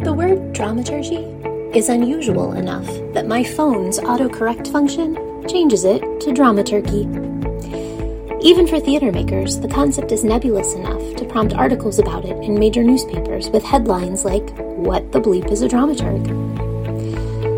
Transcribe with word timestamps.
The 0.00 0.12
word 0.12 0.52
dramaturgy 0.52 1.26
is 1.76 1.88
unusual 1.88 2.52
enough 2.52 2.86
that 3.14 3.26
my 3.26 3.42
phone's 3.42 3.98
autocorrect 3.98 4.70
function 4.70 5.16
changes 5.48 5.84
it 5.84 6.00
to 6.20 6.32
dramaturgy. 6.32 7.00
Even 8.40 8.68
for 8.68 8.78
theater 8.78 9.10
makers, 9.10 9.58
the 9.58 9.66
concept 9.66 10.12
is 10.12 10.22
nebulous 10.22 10.74
enough 10.74 11.16
to 11.16 11.24
prompt 11.24 11.52
articles 11.52 11.98
about 11.98 12.24
it 12.24 12.36
in 12.44 12.56
major 12.56 12.84
newspapers 12.84 13.50
with 13.50 13.64
headlines 13.64 14.24
like, 14.24 14.48
What 14.58 15.10
the 15.10 15.20
Bleep 15.20 15.50
is 15.50 15.62
a 15.62 15.68
Dramaturg? 15.68 16.28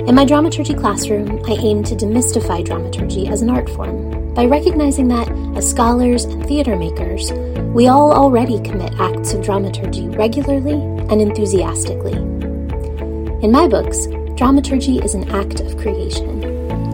In 0.09 0.15
my 0.15 0.25
dramaturgy 0.25 0.73
classroom, 0.73 1.45
I 1.47 1.53
aim 1.53 1.85
to 1.85 1.95
demystify 1.95 2.65
dramaturgy 2.65 3.29
as 3.29 3.43
an 3.43 3.51
art 3.51 3.69
form 3.69 4.33
by 4.33 4.47
recognizing 4.47 5.09
that, 5.09 5.31
as 5.57 5.69
scholars 5.69 6.25
and 6.25 6.45
theater 6.47 6.75
makers, 6.75 7.33
we 7.75 7.89
all 7.89 8.13
already 8.13 8.59
commit 8.61 8.99
acts 8.99 9.35
of 9.35 9.45
dramaturgy 9.45 10.09
regularly 10.09 10.73
and 11.11 11.21
enthusiastically. 11.21 12.40
In 13.43 13.53
my 13.53 13.69
books, 13.69 14.07
dramaturgy 14.37 14.99
is 14.99 15.15
an 15.15 15.31
act 15.31 15.61
of 15.61 15.79
creation, 15.79 16.45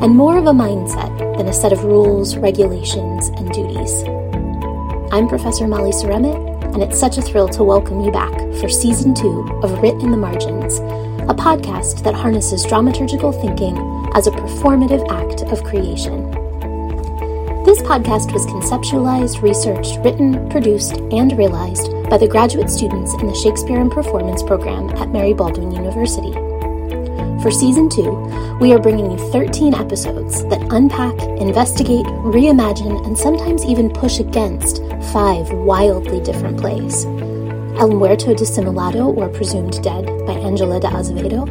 and 0.00 0.14
more 0.14 0.38
of 0.38 0.46
a 0.46 0.52
mindset 0.52 1.36
than 1.36 1.48
a 1.48 1.52
set 1.52 1.72
of 1.72 1.82
rules, 1.82 2.36
regulations, 2.36 3.26
and 3.30 3.50
duties. 3.52 4.04
I'm 5.12 5.26
Professor 5.26 5.66
Molly 5.66 5.90
Seremit, 5.90 6.36
and 6.72 6.84
it's 6.84 7.00
such 7.00 7.18
a 7.18 7.22
thrill 7.22 7.48
to 7.48 7.64
welcome 7.64 8.00
you 8.00 8.12
back 8.12 8.32
for 8.60 8.68
Season 8.68 9.12
2 9.12 9.60
of 9.64 9.82
Writ 9.82 9.94
in 9.94 10.12
the 10.12 10.16
Margins, 10.16 10.78
a 11.28 11.34
podcast 11.34 12.04
that 12.04 12.14
harnesses 12.14 12.64
dramaturgical 12.64 13.34
thinking 13.40 13.76
as 14.14 14.28
a 14.28 14.30
performative 14.30 15.04
act 15.10 15.42
of 15.50 15.64
creation. 15.64 16.30
This 17.64 17.82
podcast 17.82 18.32
was 18.32 18.46
conceptualized, 18.46 19.42
researched, 19.42 19.98
written, 20.04 20.48
produced, 20.48 20.98
and 21.10 21.36
realized 21.36 21.95
by 22.08 22.16
the 22.18 22.28
graduate 22.28 22.70
students 22.70 23.12
in 23.14 23.26
the 23.26 23.34
Shakespeare 23.34 23.80
and 23.80 23.90
Performance 23.90 24.42
program 24.42 24.90
at 24.90 25.10
Mary 25.10 25.34
Baldwin 25.34 25.72
University. 25.72 26.32
For 27.42 27.50
season 27.50 27.88
two, 27.88 28.10
we 28.60 28.72
are 28.72 28.78
bringing 28.78 29.10
you 29.10 29.18
13 29.30 29.74
episodes 29.74 30.44
that 30.46 30.66
unpack, 30.72 31.14
investigate, 31.40 32.06
reimagine, 32.06 33.04
and 33.06 33.18
sometimes 33.18 33.64
even 33.64 33.90
push 33.90 34.20
against 34.20 34.82
five 35.12 35.50
wildly 35.52 36.20
different 36.20 36.58
plays. 36.58 37.04
El 37.78 37.90
Muerto 37.90 38.34
Disimulado 38.34 39.16
or 39.16 39.28
Presumed 39.28 39.82
Dead 39.82 40.06
by 40.26 40.32
Angela 40.32 40.80
de 40.80 40.88
Azevedo, 40.88 41.44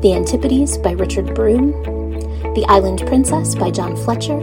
The 0.00 0.12
Antipodes 0.12 0.78
by 0.78 0.92
Richard 0.92 1.34
Brome, 1.34 1.72
The 2.54 2.64
Island 2.68 3.06
Princess 3.06 3.54
by 3.54 3.70
John 3.70 3.96
Fletcher, 3.96 4.38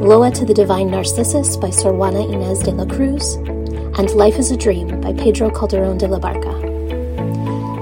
Loa 0.00 0.30
to 0.32 0.44
the 0.44 0.54
Divine 0.54 0.90
Narcissus 0.90 1.56
by 1.56 1.70
Sor 1.70 1.92
Juana 1.92 2.26
Inez 2.26 2.60
de 2.60 2.72
la 2.72 2.86
Cruz, 2.86 3.36
and 3.98 4.10
Life 4.12 4.38
is 4.38 4.50
a 4.50 4.56
Dream 4.56 5.00
by 5.02 5.12
Pedro 5.12 5.50
Calderón 5.50 5.98
de 5.98 6.08
la 6.08 6.18
Barca. 6.18 6.50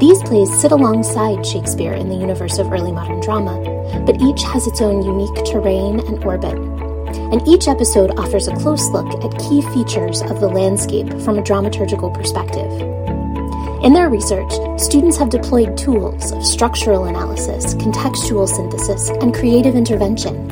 These 0.00 0.20
plays 0.24 0.52
sit 0.60 0.72
alongside 0.72 1.46
Shakespeare 1.46 1.92
in 1.92 2.08
the 2.08 2.16
universe 2.16 2.58
of 2.58 2.72
early 2.72 2.90
modern 2.90 3.20
drama, 3.20 3.56
but 4.04 4.20
each 4.20 4.42
has 4.42 4.66
its 4.66 4.80
own 4.80 5.04
unique 5.04 5.44
terrain 5.44 6.00
and 6.00 6.24
orbit. 6.24 6.58
And 7.32 7.46
each 7.46 7.68
episode 7.68 8.18
offers 8.18 8.48
a 8.48 8.56
close 8.56 8.88
look 8.88 9.06
at 9.24 9.38
key 9.38 9.62
features 9.62 10.20
of 10.22 10.40
the 10.40 10.48
landscape 10.48 11.08
from 11.20 11.38
a 11.38 11.42
dramaturgical 11.42 12.12
perspective. 12.12 12.70
In 13.84 13.92
their 13.92 14.10
research, 14.10 14.52
students 14.80 15.16
have 15.16 15.30
deployed 15.30 15.78
tools 15.78 16.32
of 16.32 16.44
structural 16.44 17.04
analysis, 17.04 17.74
contextual 17.74 18.48
synthesis, 18.48 19.10
and 19.22 19.32
creative 19.32 19.76
intervention, 19.76 20.50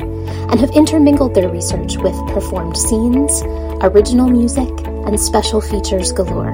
and 0.49 0.59
have 0.59 0.71
intermingled 0.71 1.35
their 1.35 1.49
research 1.49 1.97
with 1.97 2.15
performed 2.29 2.77
scenes, 2.77 3.43
original 3.81 4.29
music, 4.29 4.69
and 5.05 5.19
special 5.19 5.61
features 5.61 6.11
galore. 6.11 6.53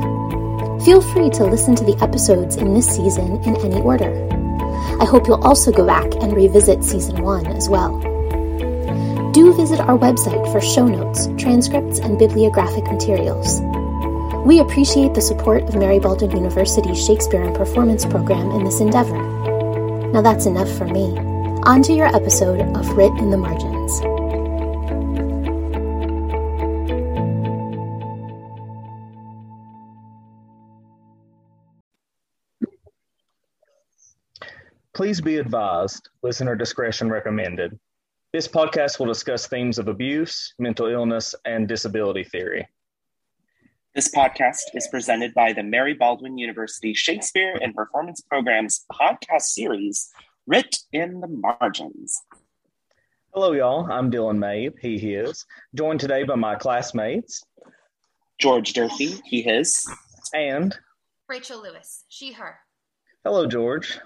Feel 0.81 1.01
free 1.01 1.29
to 1.31 1.45
listen 1.45 1.75
to 1.75 1.83
the 1.83 1.97
episodes 2.03 2.55
in 2.57 2.73
this 2.73 2.87
season 2.87 3.41
in 3.43 3.55
any 3.57 3.81
order. 3.81 4.11
I 5.01 5.05
hope 5.05 5.27
you'll 5.27 5.43
also 5.43 5.71
go 5.71 5.85
back 5.85 6.05
and 6.21 6.35
revisit 6.35 6.83
season 6.83 7.21
one 7.21 7.47
as 7.47 7.69
well. 7.69 7.99
Do 9.31 9.53
visit 9.53 9.79
our 9.79 9.97
website 9.97 10.51
for 10.51 10.61
show 10.61 10.87
notes, 10.87 11.27
transcripts, 11.37 11.99
and 11.99 12.17
bibliographic 12.17 12.85
materials. 12.85 13.61
We 14.45 14.59
appreciate 14.59 15.13
the 15.13 15.21
support 15.21 15.63
of 15.63 15.75
Mary 15.75 15.99
Baldwin 15.99 16.31
University's 16.31 17.03
Shakespeare 17.03 17.41
and 17.41 17.55
Performance 17.55 18.05
program 18.05 18.51
in 18.51 18.63
this 18.63 18.79
endeavor. 18.79 19.17
Now 20.11 20.21
that's 20.21 20.45
enough 20.45 20.71
for 20.77 20.85
me. 20.85 21.17
On 21.63 21.81
to 21.81 21.93
your 21.93 22.15
episode 22.15 22.61
of 22.77 22.89
Writ 22.95 23.11
in 23.17 23.31
the 23.31 23.37
Margins. 23.37 24.14
Please 34.95 35.19
be 35.19 35.39
advised, 35.39 36.07
listener 36.23 36.55
discretion 36.55 37.09
recommended. 37.09 37.77
This 38.31 38.47
podcast 38.47 38.97
will 38.97 39.07
discuss 39.07 39.45
themes 39.45 39.77
of 39.77 39.89
abuse, 39.89 40.53
mental 40.57 40.87
illness, 40.87 41.35
and 41.43 41.67
disability 41.67 42.23
theory. 42.23 42.65
This 43.93 44.07
podcast 44.15 44.61
is 44.73 44.87
presented 44.87 45.33
by 45.33 45.51
the 45.51 45.63
Mary 45.63 45.95
Baldwin 45.95 46.37
University 46.37 46.93
Shakespeare 46.93 47.59
and 47.61 47.75
Performance 47.75 48.21
Program's 48.21 48.85
podcast 48.89 49.41
series, 49.41 50.13
Writ 50.47 50.77
in 50.93 51.19
the 51.19 51.27
Margins. 51.27 52.17
Hello, 53.33 53.51
y'all. 53.51 53.91
I'm 53.91 54.09
Dylan 54.09 54.37
Mabe, 54.37 54.79
he, 54.79 54.97
his, 54.97 55.45
joined 55.75 55.99
today 55.99 56.23
by 56.23 56.35
my 56.35 56.55
classmates, 56.55 57.43
George 58.39 58.71
Durfee, 58.71 59.19
he, 59.25 59.41
his, 59.41 59.85
and 60.33 60.73
Rachel 61.27 61.61
Louis, 61.61 62.05
she, 62.07 62.31
her. 62.31 62.59
hello, 63.25 63.45
George. 63.45 63.99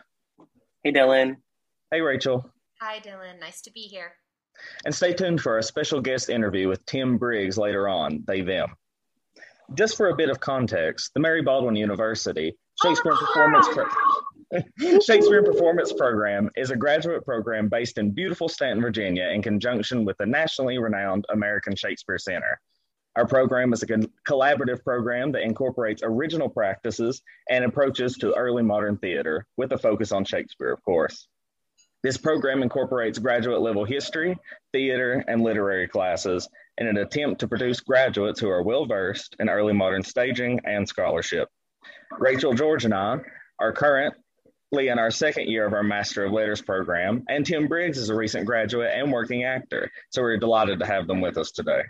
Hey, 0.84 0.94
Dylan. 0.94 1.36
Hey, 1.92 2.00
Rachel. 2.00 2.50
Hi, 2.80 3.00
Dylan. 3.00 3.38
Nice 3.42 3.62
to 3.64 3.72
be 3.72 3.82
here. 3.82 4.14
And 4.86 4.96
stay 4.96 5.14
tuned 5.14 5.42
for 5.42 5.58
a 5.58 5.64
special 5.64 6.00
guest 6.00 6.30
interview 6.30 6.70
with 6.70 6.86
Tim 6.86 7.18
Briggs 7.18 7.58
later 7.58 7.90
on, 7.90 8.24
they, 8.26 8.42
them. 8.42 8.70
Just 9.74 9.98
for 9.98 10.08
a 10.08 10.16
bit 10.16 10.30
of 10.30 10.40
context, 10.40 11.12
the 11.14 11.20
Mary 11.20 11.42
Baldwin 11.42 11.76
University 11.76 12.56
Shakespeare 12.82 13.12
and 13.12 13.20
Performance 13.20 13.68
Pro- 13.74 15.00
Shakespeare 15.02 15.44
Performance 15.44 15.92
Program 15.92 16.50
is 16.56 16.72
a 16.72 16.78
graduate 16.78 17.26
program 17.26 17.68
based 17.68 17.98
in 17.98 18.12
beautiful 18.12 18.48
Staunton, 18.48 18.82
Virginia, 18.82 19.28
in 19.34 19.42
conjunction 19.42 20.06
with 20.06 20.18
the 20.18 20.26
nationally 20.26 20.78
renowned 20.78 21.26
American 21.30 21.76
Shakespeare 21.76 22.18
Center. 22.18 22.60
Our 23.20 23.28
program 23.28 23.74
is 23.74 23.84
a 23.84 23.88
collaborative 24.26 24.82
program 24.82 25.34
that 25.34 25.42
incorporates 25.42 26.04
original 26.06 26.48
practices 26.48 27.22
and 27.50 27.66
approaches 27.66 28.14
to 28.20 28.34
early 28.34 28.64
modern 28.64 28.98
theater, 28.98 29.46
with 29.58 29.74
a 29.74 29.78
focus 29.78 30.14
on 30.14 30.24
Shakespeare, 30.24 30.72
of 30.72 30.82
course. 30.86 31.28
This 32.02 32.16
program 32.16 32.64
incorporates 32.64 33.20
graduate 33.20 33.60
level 33.60 33.84
history, 33.84 34.38
theater, 34.72 35.22
and 35.28 35.42
literary 35.42 35.90
classes 35.90 36.48
in 36.78 36.88
an 36.88 36.96
attempt 36.96 37.42
to 37.42 37.50
produce 37.50 37.82
graduates 37.82 38.40
who 38.40 38.48
are 38.48 38.64
well 38.64 38.86
versed 38.86 39.36
in 39.38 39.50
early 39.50 39.74
modern 39.74 40.04
staging 40.04 40.62
and 40.64 40.88
scholarship. 40.88 41.50
Rachel, 42.20 42.54
George, 42.54 42.86
and 42.86 42.94
I 42.94 43.18
are 43.60 43.74
currently 43.74 44.88
in 44.88 44.98
our 44.98 45.12
second 45.12 45.50
year 45.50 45.66
of 45.66 45.74
our 45.74 45.84
Master 45.84 46.24
of 46.24 46.32
Letters 46.32 46.62
program, 46.62 47.26
and 47.28 47.46
Tim 47.46 47.68
Briggs 47.68 47.98
is 47.98 48.08
a 48.08 48.16
recent 48.16 48.46
graduate 48.46 48.94
and 48.96 49.12
working 49.12 49.44
actor, 49.44 49.92
so 50.10 50.22
we're 50.22 50.38
delighted 50.38 50.80
to 50.80 50.86
have 50.86 51.06
them 51.06 51.20
with 51.20 51.38
us 51.38 51.52
today. 51.52 51.82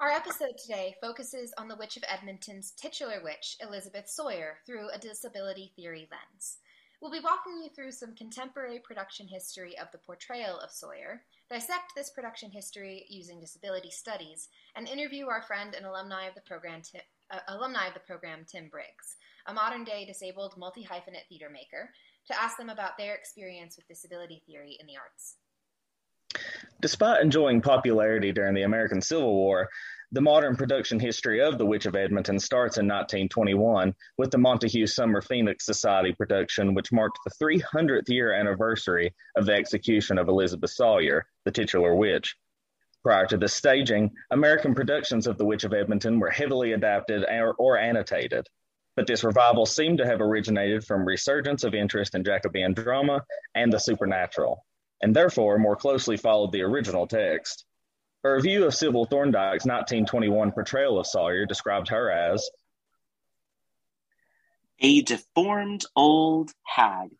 Our 0.00 0.10
episode 0.10 0.56
today 0.56 0.94
focuses 1.00 1.52
on 1.58 1.66
the 1.66 1.74
Witch 1.74 1.96
of 1.96 2.04
Edmonton's 2.06 2.70
titular 2.70 3.20
witch, 3.20 3.56
Elizabeth 3.60 4.08
Sawyer, 4.08 4.58
through 4.64 4.90
a 4.90 4.98
disability 4.98 5.72
theory 5.74 6.08
lens. 6.12 6.58
We'll 7.02 7.10
be 7.10 7.18
walking 7.18 7.60
you 7.60 7.68
through 7.70 7.90
some 7.90 8.14
contemporary 8.14 8.78
production 8.78 9.26
history 9.26 9.76
of 9.76 9.90
the 9.90 9.98
portrayal 9.98 10.60
of 10.60 10.70
Sawyer, 10.70 11.22
dissect 11.50 11.96
this 11.96 12.10
production 12.10 12.48
history 12.48 13.06
using 13.08 13.40
disability 13.40 13.90
studies, 13.90 14.48
and 14.76 14.86
interview 14.86 15.26
our 15.26 15.42
friend 15.42 15.74
and 15.74 15.84
alumni 15.84 16.28
of 16.28 16.36
the 16.36 16.42
program, 16.42 16.80
Ti- 16.80 17.00
uh, 17.32 17.40
alumni 17.48 17.88
of 17.88 17.94
the 17.94 18.00
program 18.00 18.46
Tim 18.48 18.68
Briggs, 18.68 19.16
a 19.48 19.52
modern-day 19.52 20.06
disabled 20.06 20.54
multi-hyphenate 20.56 21.26
theater 21.28 21.50
maker, 21.50 21.90
to 22.28 22.40
ask 22.40 22.56
them 22.56 22.70
about 22.70 22.98
their 22.98 23.16
experience 23.16 23.76
with 23.76 23.88
disability 23.88 24.44
theory 24.46 24.76
in 24.78 24.86
the 24.86 24.96
arts. 24.96 25.38
Despite 26.80 27.22
enjoying 27.22 27.60
popularity 27.60 28.32
during 28.32 28.54
the 28.54 28.62
American 28.62 29.00
Civil 29.00 29.34
War, 29.34 29.68
the 30.10 30.20
modern 30.22 30.56
production 30.56 30.98
history 30.98 31.42
of 31.42 31.58
The 31.58 31.66
Witch 31.66 31.84
of 31.84 31.94
Edmonton 31.94 32.38
starts 32.38 32.78
in 32.78 32.86
1921 32.86 33.94
with 34.16 34.30
the 34.30 34.38
Montague 34.38 34.86
Summers 34.86 35.26
Phoenix 35.26 35.66
Society 35.66 36.14
production, 36.14 36.72
which 36.72 36.92
marked 36.92 37.18
the 37.24 37.44
300th 37.44 38.08
year 38.08 38.32
anniversary 38.32 39.14
of 39.36 39.44
the 39.44 39.52
execution 39.52 40.16
of 40.16 40.28
Elizabeth 40.28 40.70
Sawyer, 40.70 41.26
the 41.44 41.50
titular 41.50 41.94
witch. 41.94 42.36
Prior 43.02 43.26
to 43.26 43.36
the 43.36 43.48
staging, 43.48 44.10
American 44.30 44.74
productions 44.74 45.26
of 45.26 45.36
The 45.36 45.44
Witch 45.44 45.64
of 45.64 45.74
Edmonton 45.74 46.18
were 46.18 46.30
heavily 46.30 46.72
adapted 46.72 47.24
or, 47.24 47.52
or 47.54 47.76
annotated. 47.76 48.46
But 48.96 49.06
this 49.06 49.24
revival 49.24 49.66
seemed 49.66 49.98
to 49.98 50.06
have 50.06 50.22
originated 50.22 50.84
from 50.84 51.04
resurgence 51.04 51.64
of 51.64 51.74
interest 51.74 52.14
in 52.14 52.24
Jacobean 52.24 52.72
drama 52.72 53.24
and 53.54 53.70
the 53.70 53.78
supernatural, 53.78 54.64
and 55.02 55.14
therefore 55.14 55.58
more 55.58 55.76
closely 55.76 56.16
followed 56.16 56.52
the 56.52 56.62
original 56.62 57.06
text. 57.06 57.66
A 58.24 58.32
review 58.32 58.66
of 58.66 58.74
Sybil 58.74 59.06
Thorndike's 59.06 59.64
1921 59.64 60.50
portrayal 60.50 60.98
of 60.98 61.06
Sawyer 61.06 61.46
described 61.46 61.90
her 61.90 62.10
as 62.10 62.50
A 64.80 65.02
deformed 65.02 65.84
old 65.94 66.50
hag. 66.64 67.10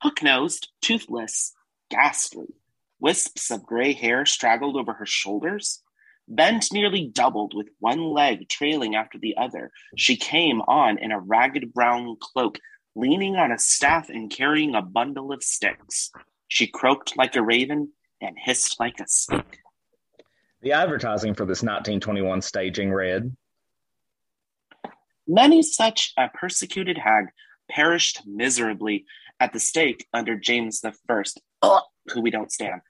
Hook 0.00 0.22
nosed, 0.22 0.68
toothless, 0.80 1.52
ghastly. 1.90 2.54
Wisps 2.98 3.50
of 3.50 3.66
gray 3.66 3.92
hair 3.92 4.24
straggled 4.24 4.76
over 4.76 4.94
her 4.94 5.04
shoulders. 5.04 5.82
Bent 6.26 6.72
nearly 6.72 7.06
doubled 7.06 7.52
with 7.54 7.68
one 7.78 8.02
leg 8.02 8.48
trailing 8.48 8.94
after 8.94 9.18
the 9.18 9.36
other, 9.36 9.72
she 9.94 10.16
came 10.16 10.62
on 10.62 10.96
in 10.96 11.12
a 11.12 11.20
ragged 11.20 11.74
brown 11.74 12.16
cloak, 12.18 12.58
leaning 12.96 13.36
on 13.36 13.52
a 13.52 13.58
staff 13.58 14.08
and 14.08 14.30
carrying 14.30 14.74
a 14.74 14.80
bundle 14.80 15.32
of 15.32 15.42
sticks. 15.42 16.10
She 16.48 16.66
croaked 16.66 17.14
like 17.14 17.36
a 17.36 17.42
raven 17.42 17.92
and 18.22 18.38
hissed 18.42 18.80
like 18.80 19.00
a 19.00 19.06
snake. 19.06 19.58
The 20.64 20.72
advertising 20.72 21.34
for 21.34 21.44
this 21.44 21.62
1921 21.62 22.40
staging 22.40 22.90
read 22.90 23.36
Many 25.28 25.62
such 25.62 26.14
a 26.16 26.28
persecuted 26.28 26.96
hag 26.96 27.26
perished 27.70 28.22
miserably 28.26 29.04
at 29.38 29.52
the 29.52 29.60
stake 29.60 30.06
under 30.14 30.36
James 30.36 30.82
First, 31.06 31.42
who 31.62 32.22
we 32.22 32.30
don't 32.30 32.50
stand, 32.50 32.80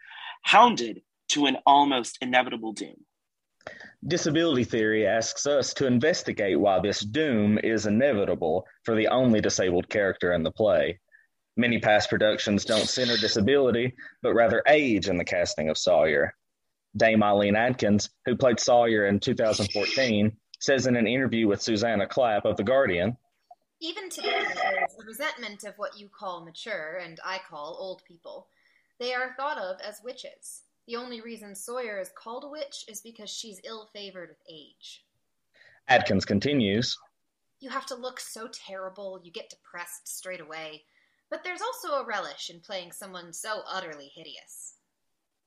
hounded 0.43 1.03
to 1.31 1.47
an 1.47 1.57
almost 1.67 2.19
inevitable 2.21 2.75
doom. 2.75 2.95
Disability 4.07 4.63
theory 4.63 5.05
asks 5.05 5.45
us 5.45 5.75
to 5.75 5.89
investigate 5.89 6.61
why 6.61 6.79
this 6.79 7.01
doom 7.01 7.59
is 7.59 7.87
inevitable 7.87 8.69
for 8.85 8.95
the 8.95 9.09
only 9.09 9.41
disabled 9.41 9.89
character 9.89 10.33
in 10.33 10.45
the 10.45 10.53
play. 10.53 11.01
Many 11.57 11.81
past 11.81 12.09
productions 12.09 12.65
don't 12.65 12.89
center 12.89 13.17
disability, 13.17 13.95
but 14.23 14.35
rather 14.35 14.63
age 14.69 15.09
in 15.09 15.19
the 15.19 15.25
casting 15.25 15.71
of 15.71 15.77
Sawyer. 15.77 16.37
Dame 16.97 17.23
Eileen 17.23 17.57
Atkins, 17.57 18.11
who 18.25 18.37
played 18.37 18.61
Sawyer 18.61 19.07
in 19.07 19.19
2014, 19.19 20.37
says 20.61 20.87
in 20.87 20.97
an 20.97 21.09
interview 21.09 21.49
with 21.49 21.61
Susannah 21.61 22.07
Clapp 22.07 22.45
of 22.45 22.57
The 22.57 22.63
Guardian 22.63 23.17
Even 23.81 24.09
today, 24.09 24.45
there's 24.55 24.95
a 25.01 25.05
resentment 25.05 25.65
of 25.65 25.75
what 25.77 25.99
you 25.99 26.09
call 26.09 26.45
mature 26.45 27.01
and 27.03 27.19
I 27.25 27.41
call 27.49 27.77
old 27.79 28.03
people. 28.07 28.47
They 29.01 29.13
are 29.13 29.35
thought 29.37 29.59
of 29.59 29.81
as 29.81 30.03
witches. 30.05 30.63
The 30.87 30.97
only 30.97 31.21
reason 31.21 31.57
Sawyer 31.57 31.99
is 32.01 32.11
called 32.17 32.45
a 32.45 32.49
witch 32.49 32.85
is 32.87 33.01
because 33.01 33.31
she's 33.31 33.61
ill 33.65 33.89
favored 33.93 34.29
with 34.29 34.43
age. 34.49 35.05
Atkins 35.89 36.25
continues 36.25 36.97
You 37.59 37.71
have 37.71 37.87
to 37.87 37.97
look 37.97 38.21
so 38.21 38.49
terrible, 38.53 39.21
you 39.25 39.33
get 39.33 39.51
depressed 39.51 40.07
straight 40.07 40.41
away. 40.41 40.85
But 41.29 41.43
there's 41.43 41.63
also 41.63 41.95
a 41.95 42.07
relish 42.07 42.51
in 42.51 42.61
playing 42.61 42.93
someone 42.93 43.33
so 43.33 43.63
utterly 43.69 44.13
hideous. 44.15 44.75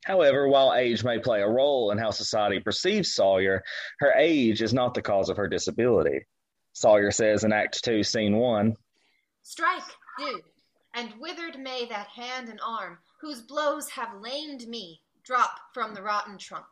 However, 0.05 0.47
while 0.47 0.73
age 0.73 1.03
may 1.03 1.19
play 1.19 1.41
a 1.41 1.49
role 1.49 1.91
in 1.91 1.97
how 1.97 2.11
society 2.11 2.59
perceives 2.59 3.13
Sawyer, 3.13 3.63
her 3.99 4.13
age 4.17 4.61
is 4.61 4.73
not 4.73 4.93
the 4.93 5.01
cause 5.01 5.29
of 5.29 5.37
her 5.37 5.47
disability. 5.47 6.25
Sawyer 6.73 7.11
says 7.11 7.43
in 7.43 7.51
Act 7.51 7.83
2, 7.83 8.03
Scene 8.03 8.37
1 8.37 8.75
Strike, 9.43 9.83
do, 10.19 10.41
and 10.93 11.13
withered 11.19 11.57
may 11.59 11.85
that 11.87 12.07
hand 12.07 12.49
and 12.49 12.59
arm, 12.65 12.99
whose 13.21 13.41
blows 13.41 13.89
have 13.89 14.21
lamed 14.21 14.67
me, 14.67 15.01
drop 15.23 15.59
from 15.73 15.93
the 15.93 16.01
rotten 16.01 16.37
trunk. 16.37 16.65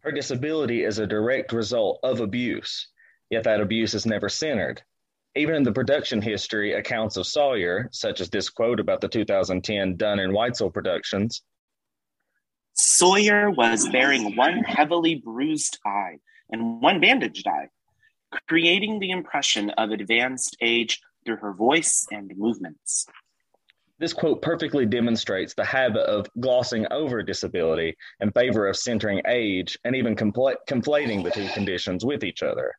Her 0.00 0.12
disability 0.12 0.84
is 0.84 0.98
a 0.98 1.06
direct 1.06 1.52
result 1.52 1.98
of 2.02 2.20
abuse, 2.20 2.88
yet 3.30 3.44
that 3.44 3.60
abuse 3.60 3.94
is 3.94 4.06
never 4.06 4.28
centered. 4.28 4.82
Even 5.34 5.54
in 5.54 5.62
the 5.64 5.72
production 5.72 6.22
history 6.22 6.74
accounts 6.74 7.16
of 7.16 7.26
Sawyer, 7.26 7.88
such 7.92 8.20
as 8.20 8.30
this 8.30 8.48
quote 8.48 8.80
about 8.80 9.00
the 9.00 9.08
2010 9.08 9.96
Dunn 9.96 10.18
and 10.18 10.32
Weitzel 10.32 10.72
productions, 10.72 11.42
Sawyer 12.76 13.50
was 13.50 13.88
bearing 13.88 14.36
one 14.36 14.62
heavily 14.62 15.14
bruised 15.14 15.78
eye 15.86 16.18
and 16.50 16.82
one 16.82 17.00
bandaged 17.00 17.48
eye, 17.48 17.68
creating 18.48 18.98
the 18.98 19.10
impression 19.10 19.70
of 19.70 19.90
advanced 19.90 20.58
age 20.60 21.00
through 21.24 21.36
her 21.36 21.54
voice 21.54 22.06
and 22.10 22.30
movements. 22.36 23.06
This 23.98 24.12
quote 24.12 24.42
perfectly 24.42 24.84
demonstrates 24.84 25.54
the 25.54 25.64
habit 25.64 26.02
of 26.02 26.28
glossing 26.38 26.86
over 26.90 27.22
disability 27.22 27.96
in 28.20 28.30
favor 28.30 28.66
of 28.66 28.76
centering 28.76 29.22
age 29.26 29.78
and 29.84 29.96
even 29.96 30.14
compl- 30.14 30.56
conflating 30.68 31.24
the 31.24 31.30
two 31.30 31.48
conditions 31.48 32.04
with 32.04 32.22
each 32.24 32.42
other. 32.42 32.74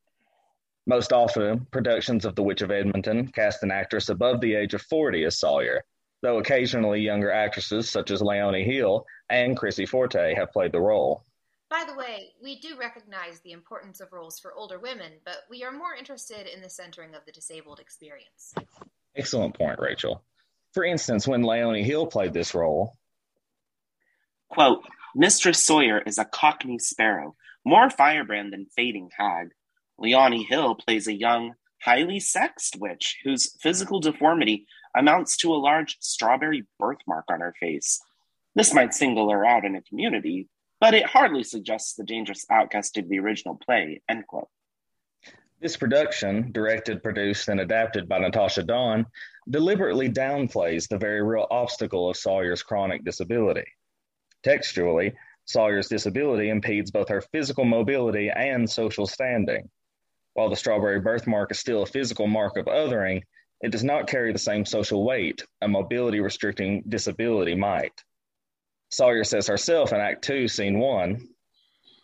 Most 0.86 1.12
often, 1.12 1.66
productions 1.72 2.24
of 2.24 2.36
The 2.36 2.44
Witch 2.44 2.62
of 2.62 2.70
Edmonton 2.70 3.28
cast 3.30 3.64
an 3.64 3.72
actress 3.72 4.10
above 4.10 4.42
the 4.42 4.54
age 4.54 4.76
of 4.76 4.82
40 4.84 5.24
as 5.24 5.40
Sawyer, 5.40 5.84
though 6.28 6.40
occasionally 6.40 7.00
younger 7.00 7.32
actresses 7.32 7.90
such 7.90 8.12
as 8.12 8.22
Leonie 8.22 8.66
Hill 8.66 9.06
and 9.30 9.56
Chrissy 9.56 9.86
Forte 9.86 10.36
have 10.36 10.52
played 10.52 10.74
the 10.74 10.82
role. 10.82 11.24
By 11.70 11.86
the 11.88 11.96
way, 11.96 12.34
we 12.44 12.60
do 12.60 12.78
recognize 12.78 13.40
the 13.40 13.54
importance 13.54 14.02
of 14.02 14.12
roles 14.12 14.38
for 14.38 14.54
older 14.54 14.78
women, 14.78 15.14
but 15.24 15.44
we 15.50 15.64
are 15.64 15.72
more 15.72 15.96
interested 15.98 16.46
in 16.54 16.62
the 16.62 16.70
centering 16.70 17.16
of 17.16 17.24
the 17.26 17.32
disabled 17.32 17.80
experience. 17.80 18.54
Excellent 19.16 19.58
point, 19.58 19.80
Rachel. 19.80 20.22
For 20.74 20.84
instance, 20.84 21.30
when 21.30 21.44
Leonie 21.44 21.84
Hill 21.84 22.08
played 22.08 22.34
this 22.34 22.54
role, 22.54 22.98
Quote, 24.50 24.84
Mistress 25.16 25.66
Sawyer 25.66 26.02
is 26.06 26.18
a 26.18 26.26
cockney 26.26 26.78
sparrow, 26.78 27.38
more 27.66 27.90
firebrand 27.90 28.52
than 28.52 28.68
fading 28.76 29.12
hag. 29.18 29.52
Leonie 29.98 30.44
Hill 30.44 30.76
plays 30.76 31.08
a 31.08 31.14
young, 31.14 31.54
highly 31.82 32.20
sexed 32.20 32.78
witch 32.80 33.18
whose 33.24 33.56
physical 33.62 34.00
deformity 34.00 34.66
amounts 34.96 35.38
to 35.38 35.54
a 35.54 35.56
large 35.56 35.98
strawberry 36.00 36.66
birthmark 36.80 37.26
on 37.30 37.40
her 37.40 37.54
face. 37.60 38.02
This 38.56 38.74
might 38.74 38.94
single 38.94 39.30
her 39.30 39.46
out 39.46 39.66
in 39.66 39.76
a 39.76 39.82
community, 39.84 40.48
but 40.80 40.94
it 40.94 41.06
hardly 41.06 41.44
suggests 41.44 41.94
the 41.94 42.04
dangerous 42.04 42.46
outcast 42.50 42.98
of 42.98 43.08
the 43.08 43.20
original 43.20 43.60
play. 43.64 44.02
End 44.10 44.26
quote. 44.28 44.50
This 45.60 45.78
production, 45.78 46.52
directed, 46.52 47.02
produced, 47.02 47.48
and 47.48 47.60
adapted 47.60 48.08
by 48.08 48.20
Natasha 48.20 48.62
Dawn, 48.62 49.08
deliberately 49.50 50.08
downplays 50.08 50.88
the 50.88 51.00
very 51.00 51.24
real 51.24 51.48
obstacle 51.50 52.10
of 52.10 52.18
Sawyer's 52.18 52.62
chronic 52.62 53.04
disability. 53.04 53.66
Textually, 54.44 55.14
Sawyer's 55.46 55.88
disability 55.88 56.50
impedes 56.50 56.92
both 56.92 57.10
her 57.10 57.22
physical 57.22 57.66
mobility 57.66 58.30
and 58.30 58.70
social 58.70 59.08
standing. 59.08 59.68
While 60.38 60.52
the 60.52 60.56
strawberry 60.56 61.00
birthmark 61.00 61.50
is 61.50 61.58
still 61.58 61.82
a 61.82 61.88
physical 61.88 62.28
mark 62.28 62.58
of 62.58 62.68
othering, 62.68 63.24
it 63.62 63.72
does 63.72 63.84
not 63.84 64.06
carry 64.06 64.32
the 64.32 64.38
same 64.38 64.66
social 64.66 65.04
weight 65.04 65.42
a 65.64 65.68
mobility 65.68 66.20
restricting 66.20 66.84
disability 66.88 67.56
might. 67.56 68.04
Sawyer 68.90 69.24
says 69.24 69.48
herself 69.48 69.94
in 69.94 70.00
Act 70.00 70.24
2, 70.24 70.48
Scene 70.48 70.78
1 70.78 71.28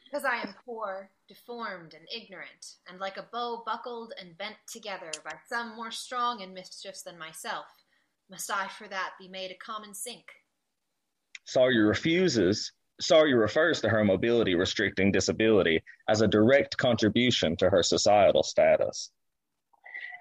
Because 0.05 0.25
I 0.25 0.37
am 0.37 0.55
poor, 0.65 1.11
deformed, 1.27 1.93
and 1.93 2.07
ignorant, 2.11 2.77
and 2.89 2.99
like 2.99 3.17
a 3.17 3.27
bow 3.31 3.61
buckled 3.67 4.13
and 4.19 4.35
bent 4.35 4.55
together 4.65 5.11
by 5.23 5.35
some 5.47 5.75
more 5.75 5.91
strong 5.91 6.39
in 6.39 6.55
mischiefs 6.55 7.03
than 7.03 7.19
myself, 7.19 7.67
must 8.31 8.49
I 8.49 8.67
for 8.67 8.87
that 8.87 9.11
be 9.19 9.27
made 9.27 9.51
a 9.51 9.63
common 9.63 9.93
sink. 9.93 10.25
Sawyer 11.45 11.85
refuses, 11.85 12.71
Sawyer 13.01 13.37
refers 13.37 13.81
to 13.81 13.89
her 13.89 14.03
mobility 14.03 14.55
restricting 14.55 15.11
disability 15.11 15.83
as 16.07 16.21
a 16.21 16.27
direct 16.27 16.77
contribution 16.77 17.55
to 17.57 17.69
her 17.69 17.83
societal 17.83 18.43
status. 18.43 19.11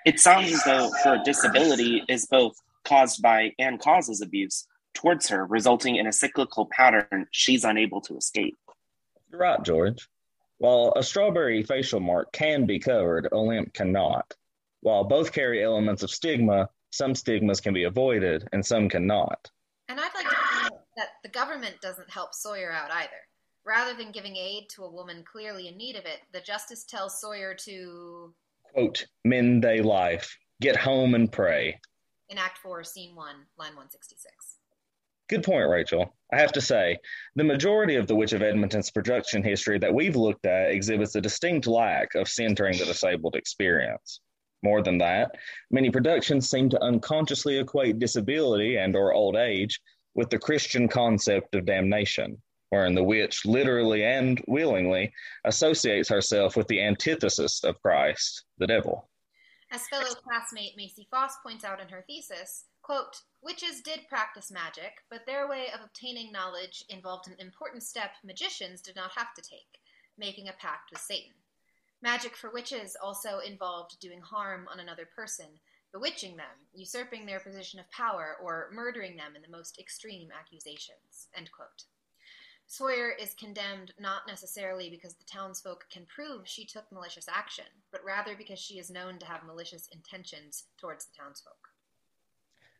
It 0.04 0.18
sounds 0.18 0.52
as 0.52 0.64
though 0.64 0.90
her 1.04 1.22
disability 1.24 2.02
is 2.08 2.26
both 2.26 2.56
caused 2.84 3.22
by 3.22 3.52
and 3.58 3.78
causes 3.78 4.20
abuse 4.20 4.66
towards 4.94 5.28
her, 5.28 5.46
resulting 5.46 5.96
in 5.96 6.06
a 6.06 6.12
cyclical 6.12 6.68
pattern 6.70 7.26
she's 7.30 7.64
unable 7.64 8.00
to 8.02 8.16
escape. 8.16 8.58
You're 9.30 9.40
right, 9.40 9.62
George. 9.62 10.08
While 10.58 10.92
a 10.96 11.02
strawberry 11.02 11.62
facial 11.62 12.00
mark 12.00 12.32
can 12.32 12.66
be 12.66 12.78
covered, 12.78 13.28
a 13.32 13.38
limp 13.38 13.72
cannot. 13.74 14.34
While 14.80 15.04
both 15.04 15.32
carry 15.32 15.62
elements 15.62 16.02
of 16.02 16.10
stigma, 16.10 16.68
some 16.90 17.14
stigmas 17.14 17.60
can 17.60 17.72
be 17.72 17.84
avoided 17.84 18.48
and 18.52 18.64
some 18.64 18.88
cannot. 18.88 19.50
And 19.88 19.98
I'd 19.98 20.14
like 20.14 20.28
to 20.28 20.34
point 20.34 20.36
out 20.36 20.51
that 20.96 21.08
the 21.22 21.28
government 21.28 21.76
doesn't 21.80 22.10
help 22.10 22.34
Sawyer 22.34 22.72
out 22.72 22.90
either. 22.90 23.10
Rather 23.64 23.96
than 23.96 24.12
giving 24.12 24.36
aid 24.36 24.64
to 24.70 24.84
a 24.84 24.90
woman 24.90 25.24
clearly 25.30 25.68
in 25.68 25.76
need 25.76 25.96
of 25.96 26.04
it, 26.04 26.20
the 26.32 26.40
justice 26.40 26.84
tells 26.84 27.20
Sawyer 27.20 27.54
to 27.54 28.34
Quote, 28.72 29.06
mend 29.24 29.62
thy 29.62 29.76
life, 29.76 30.36
get 30.60 30.76
home 30.76 31.14
and 31.14 31.30
pray. 31.30 31.78
in 32.28 32.38
Act 32.38 32.58
4, 32.58 32.82
Scene 32.84 33.14
1, 33.14 33.26
line 33.58 33.76
166. 33.76 34.56
Good 35.28 35.44
point, 35.44 35.68
Rachel. 35.68 36.14
I 36.32 36.40
have 36.40 36.52
to 36.52 36.60
say, 36.60 36.98
the 37.36 37.44
majority 37.44 37.96
of 37.96 38.06
The 38.06 38.16
Witch 38.16 38.32
of 38.32 38.42
Edmonton's 38.42 38.90
production 38.90 39.42
history 39.42 39.78
that 39.78 39.94
we've 39.94 40.16
looked 40.16 40.46
at 40.46 40.70
exhibits 40.70 41.14
a 41.14 41.20
distinct 41.20 41.66
lack 41.66 42.14
of 42.14 42.28
centering 42.28 42.78
the 42.78 42.84
disabled 42.84 43.36
experience. 43.36 44.20
More 44.62 44.82
than 44.82 44.98
that, 44.98 45.32
many 45.70 45.90
productions 45.90 46.48
seem 46.48 46.68
to 46.70 46.82
unconsciously 46.82 47.58
equate 47.58 47.98
disability 47.98 48.76
and 48.76 48.94
or 48.96 49.12
old 49.12 49.36
age 49.36 49.80
with 50.14 50.30
the 50.30 50.38
Christian 50.38 50.88
concept 50.88 51.54
of 51.54 51.66
damnation, 51.66 52.40
wherein 52.70 52.94
the 52.94 53.04
witch 53.04 53.44
literally 53.44 54.04
and 54.04 54.42
willingly 54.46 55.12
associates 55.44 56.08
herself 56.08 56.56
with 56.56 56.66
the 56.68 56.82
antithesis 56.82 57.64
of 57.64 57.80
Christ, 57.82 58.44
the 58.58 58.66
devil. 58.66 59.08
As 59.70 59.88
fellow 59.88 60.14
classmate 60.14 60.76
Macy 60.76 61.06
Foss 61.10 61.36
points 61.42 61.64
out 61.64 61.80
in 61.80 61.88
her 61.88 62.04
thesis, 62.06 62.64
quote, 62.82 63.22
witches 63.42 63.80
did 63.80 64.08
practice 64.08 64.50
magic, 64.50 65.02
but 65.10 65.24
their 65.24 65.48
way 65.48 65.68
of 65.74 65.80
obtaining 65.82 66.30
knowledge 66.30 66.84
involved 66.90 67.26
an 67.28 67.36
important 67.38 67.82
step 67.82 68.12
magicians 68.22 68.82
did 68.82 68.96
not 68.96 69.12
have 69.16 69.32
to 69.34 69.42
take, 69.42 69.78
making 70.18 70.48
a 70.48 70.52
pact 70.52 70.90
with 70.90 71.00
Satan. 71.00 71.32
Magic 72.02 72.36
for 72.36 72.50
witches 72.50 72.96
also 73.02 73.38
involved 73.38 73.98
doing 74.00 74.20
harm 74.20 74.68
on 74.70 74.80
another 74.80 75.08
person, 75.14 75.46
bewitching 75.92 76.36
them, 76.36 76.46
usurping 76.72 77.26
their 77.26 77.40
position 77.40 77.78
of 77.78 77.90
power, 77.90 78.36
or 78.42 78.70
murdering 78.72 79.16
them 79.16 79.36
in 79.36 79.42
the 79.42 79.56
most 79.56 79.78
extreme 79.78 80.28
accusations. 80.38 81.28
Sawyer 82.66 83.10
is 83.10 83.34
condemned 83.34 83.92
not 84.00 84.22
necessarily 84.26 84.88
because 84.88 85.14
the 85.14 85.24
townsfolk 85.30 85.84
can 85.90 86.06
prove 86.06 86.48
she 86.48 86.64
took 86.64 86.90
malicious 86.90 87.28
action, 87.28 87.66
but 87.90 88.02
rather 88.02 88.34
because 88.34 88.58
she 88.58 88.78
is 88.78 88.90
known 88.90 89.18
to 89.18 89.26
have 89.26 89.44
malicious 89.44 89.88
intentions 89.92 90.64
towards 90.80 91.04
the 91.04 91.12
townsfolk. 91.14 91.68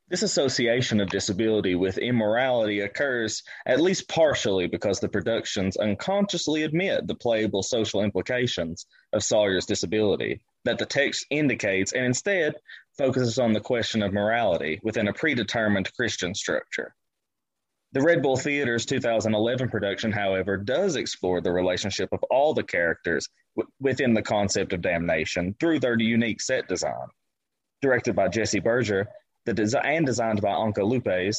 This 0.09 0.23
association 0.23 1.00
of 1.00 1.11
disability 1.11 1.75
with 1.75 1.99
immorality 1.99 2.81
occurs 2.81 3.42
at 3.66 3.81
least 3.81 4.09
partially 4.09 4.66
because 4.66 5.00
the 5.00 5.09
productions 5.09 5.76
unconsciously 5.76 6.62
admit 6.62 7.07
the 7.07 7.14
playable 7.14 7.62
social 7.62 8.02
implications 8.02 8.87
of 9.12 9.23
Sawyer's 9.23 9.66
disability 9.66 10.40
that 10.64 10.78
the 10.78 10.87
text 10.87 11.26
indicates 11.31 11.92
and 11.92 12.04
instead 12.04 12.54
focuses 12.97 13.39
on 13.39 13.53
the 13.53 13.61
question 13.61 14.03
of 14.03 14.13
morality 14.13 14.81
within 14.83 15.09
a 15.09 15.13
predetermined 15.13 15.93
Christian 15.95 16.35
structure. 16.35 16.95
The 17.93 18.01
Red 18.01 18.23
Bull 18.23 18.37
Theater's 18.37 18.87
2011 18.87 19.69
production, 19.69 20.13
however, 20.13 20.57
does 20.57 20.97
explore 20.97 21.43
the 21.43 21.53
relationship 21.53 22.09
of 22.13 22.23
all 22.31 22.55
the 22.55 22.63
characters 22.63 23.29
w- 23.55 23.71
within 23.81 24.15
the 24.15 24.23
concept 24.23 24.73
of 24.73 24.81
damnation 24.81 25.55
through 25.61 25.81
their 25.81 25.99
unique 25.99 26.41
set 26.41 26.67
design. 26.69 27.09
Directed 27.83 28.17
by 28.17 28.29
Jesse 28.29 28.61
Berger, 28.61 29.09
the 29.45 29.81
and 29.85 30.07
designed 30.07 30.41
by 30.41 30.51
Anka 30.51 30.79
Lupes. 30.79 31.39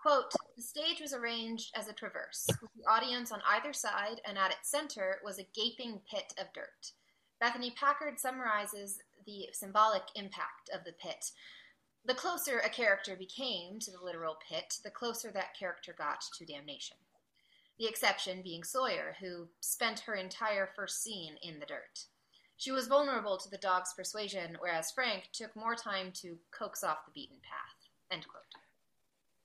Quote, 0.00 0.32
the 0.56 0.62
stage 0.62 1.00
was 1.00 1.12
arranged 1.12 1.70
as 1.76 1.86
a 1.86 1.92
traverse, 1.92 2.46
with 2.48 2.70
the 2.74 2.90
audience 2.90 3.30
on 3.30 3.40
either 3.48 3.72
side, 3.72 4.20
and 4.26 4.36
at 4.36 4.50
its 4.50 4.70
center 4.70 5.20
was 5.24 5.38
a 5.38 5.46
gaping 5.54 6.00
pit 6.10 6.32
of 6.38 6.46
dirt. 6.52 6.92
Bethany 7.40 7.72
Packard 7.78 8.18
summarizes 8.18 8.98
the 9.26 9.48
symbolic 9.52 10.02
impact 10.14 10.70
of 10.74 10.84
the 10.84 10.92
pit. 10.92 11.24
The 12.04 12.14
closer 12.14 12.58
a 12.58 12.68
character 12.68 13.16
became 13.16 13.78
to 13.80 13.90
the 13.90 14.02
literal 14.02 14.36
pit, 14.48 14.74
the 14.82 14.90
closer 14.90 15.30
that 15.32 15.56
character 15.58 15.94
got 15.96 16.24
to 16.38 16.44
damnation. 16.44 16.96
The 17.78 17.86
exception 17.86 18.42
being 18.42 18.64
Sawyer, 18.64 19.16
who 19.20 19.48
spent 19.60 20.00
her 20.00 20.14
entire 20.14 20.70
first 20.74 21.02
scene 21.02 21.36
in 21.42 21.60
the 21.60 21.66
dirt. 21.66 22.06
She 22.56 22.70
was 22.70 22.86
vulnerable 22.86 23.38
to 23.38 23.48
the 23.50 23.58
dog's 23.58 23.92
persuasion, 23.94 24.56
whereas 24.60 24.92
Frank 24.92 25.30
took 25.32 25.54
more 25.56 25.74
time 25.74 26.12
to 26.22 26.38
coax 26.56 26.84
off 26.84 27.04
the 27.06 27.12
beaten 27.12 27.38
path. 27.42 27.72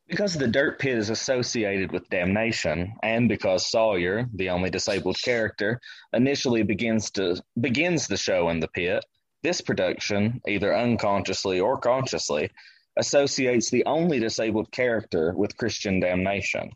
Because 0.08 0.36
the 0.36 0.48
dirt 0.48 0.80
pit 0.80 0.98
is 0.98 1.10
associated 1.10 1.92
with 1.92 2.10
damnation, 2.10 2.94
and 3.04 3.28
because 3.28 3.70
Sawyer, 3.70 4.28
the 4.34 4.50
only 4.50 4.70
disabled 4.70 5.18
character, 5.22 5.82
initially 6.14 6.64
begins 6.64 7.12
to 7.12 7.42
begins 7.60 8.08
the 8.08 8.18
show 8.18 8.50
in 8.50 8.60
the 8.60 8.70
pit, 8.70 9.04
this 9.48 9.62
production, 9.62 10.42
either 10.46 10.76
unconsciously 10.76 11.60
or 11.62 11.78
consciously, 11.80 12.52
associates 12.98 13.70
the 13.70 13.86
only 13.86 14.20
disabled 14.20 14.70
character 14.72 15.34
with 15.36 15.56
Christian 15.56 16.02
damnation 16.02 16.70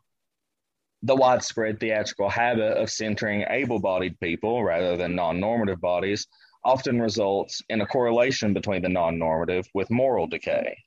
the 1.04 1.16
widespread 1.16 1.80
theatrical 1.80 2.30
habit 2.30 2.78
of 2.78 2.90
centering 2.90 3.44
able 3.50 3.80
bodied 3.80 4.20
people 4.20 4.64
rather 4.64 4.98
than 4.98 5.16
non 5.16 5.40
normative 5.40 5.82
bodies 5.82 6.28
often 6.64 7.02
results 7.02 7.62
in 7.70 7.82
a 7.82 7.88
correlation 7.88 8.54
between 8.54 8.84
the 8.84 8.90
non 8.90 9.18
normative 9.18 9.66
with 9.74 9.90
moral 9.90 10.28
decay. 10.28 10.78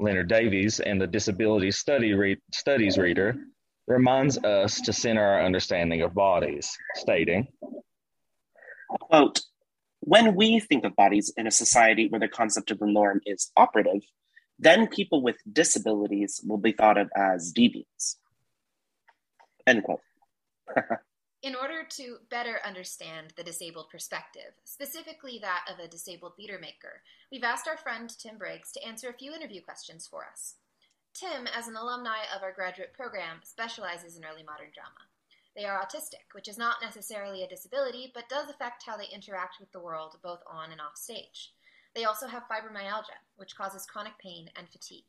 Lennard 0.00 0.28
Davis 0.28 0.80
in 0.80 0.98
the 0.98 1.06
Disability 1.06 1.70
Study 1.70 2.14
re- 2.14 2.40
Studies 2.52 2.96
Reader 2.96 3.36
reminds 3.86 4.38
us 4.38 4.80
to 4.80 4.92
center 4.92 5.22
our 5.22 5.44
understanding 5.44 6.00
of 6.00 6.14
bodies, 6.14 6.76
stating, 6.94 7.46
quote, 8.88 9.40
when 10.04 10.34
we 10.34 10.58
think 10.58 10.84
of 10.84 10.96
bodies 10.96 11.32
in 11.36 11.46
a 11.46 11.50
society 11.52 12.08
where 12.08 12.18
the 12.18 12.26
concept 12.26 12.72
of 12.72 12.80
the 12.80 12.86
norm 12.86 13.20
is 13.24 13.52
operative, 13.56 14.02
then 14.58 14.88
people 14.88 15.22
with 15.22 15.36
disabilities 15.50 16.40
will 16.44 16.58
be 16.58 16.72
thought 16.72 16.98
of 16.98 17.08
as 17.16 17.52
deviants. 17.52 18.16
End 19.66 19.84
quote. 19.84 20.00
In 21.44 21.54
order 21.56 21.84
to 21.96 22.18
better 22.30 22.60
understand 22.64 23.32
the 23.36 23.42
disabled 23.42 23.90
perspective, 23.90 24.54
specifically 24.64 25.38
that 25.40 25.64
of 25.72 25.78
a 25.78 25.88
disabled 25.88 26.36
theater 26.36 26.58
maker, 26.60 27.02
we've 27.30 27.42
asked 27.42 27.66
our 27.66 27.76
friend 27.76 28.10
Tim 28.16 28.38
Briggs 28.38 28.70
to 28.72 28.84
answer 28.84 29.08
a 29.08 29.12
few 29.12 29.34
interview 29.34 29.60
questions 29.60 30.06
for 30.06 30.24
us. 30.24 30.54
Tim, 31.14 31.46
as 31.56 31.68
an 31.68 31.76
alumni 31.76 32.18
of 32.34 32.42
our 32.42 32.52
graduate 32.52 32.92
program, 32.92 33.38
specializes 33.42 34.16
in 34.16 34.24
early 34.24 34.42
modern 34.42 34.70
drama. 34.74 35.11
They 35.54 35.64
are 35.64 35.80
autistic, 35.80 36.32
which 36.32 36.48
is 36.48 36.56
not 36.56 36.76
necessarily 36.82 37.42
a 37.42 37.48
disability, 37.48 38.10
but 38.14 38.28
does 38.28 38.48
affect 38.48 38.84
how 38.86 38.96
they 38.96 39.08
interact 39.12 39.56
with 39.60 39.70
the 39.72 39.80
world 39.80 40.16
both 40.22 40.40
on 40.50 40.72
and 40.72 40.80
off 40.80 40.96
stage. 40.96 41.52
They 41.94 42.04
also 42.04 42.26
have 42.26 42.44
fibromyalgia, 42.44 43.20
which 43.36 43.54
causes 43.56 43.84
chronic 43.84 44.18
pain 44.18 44.48
and 44.56 44.68
fatigue. 44.68 45.04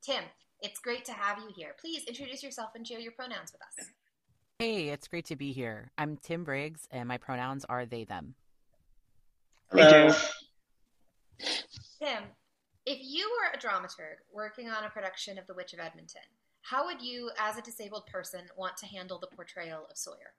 Tim, 0.00 0.24
it's 0.62 0.80
great 0.80 1.04
to 1.04 1.12
have 1.12 1.38
you 1.38 1.50
here. 1.54 1.74
Please 1.78 2.04
introduce 2.04 2.42
yourself 2.42 2.70
and 2.74 2.86
share 2.86 2.98
your 2.98 3.12
pronouns 3.12 3.52
with 3.52 3.60
us. 3.60 3.90
Hey, 4.58 4.88
it's 4.88 5.06
great 5.06 5.26
to 5.26 5.36
be 5.36 5.52
here. 5.52 5.90
I'm 5.98 6.16
Tim 6.16 6.44
Briggs, 6.44 6.88
and 6.90 7.06
my 7.06 7.18
pronouns 7.18 7.66
are 7.68 7.84
they, 7.84 8.04
them. 8.04 8.34
Hello. 9.70 10.12
Tim, 11.38 12.22
if 12.86 12.98
you 13.02 13.30
were 13.30 13.52
a 13.52 13.58
dramaturg 13.58 14.16
working 14.32 14.68
on 14.70 14.84
a 14.84 14.90
production 14.90 15.38
of 15.38 15.46
The 15.46 15.54
Witch 15.54 15.74
of 15.74 15.78
Edmonton, 15.78 16.22
how 16.70 16.84
would 16.84 17.00
you, 17.00 17.30
as 17.38 17.56
a 17.56 17.62
disabled 17.62 18.06
person, 18.06 18.40
want 18.56 18.76
to 18.76 18.86
handle 18.86 19.18
the 19.18 19.26
portrayal 19.26 19.86
of 19.90 19.96
Sawyer? 19.96 20.34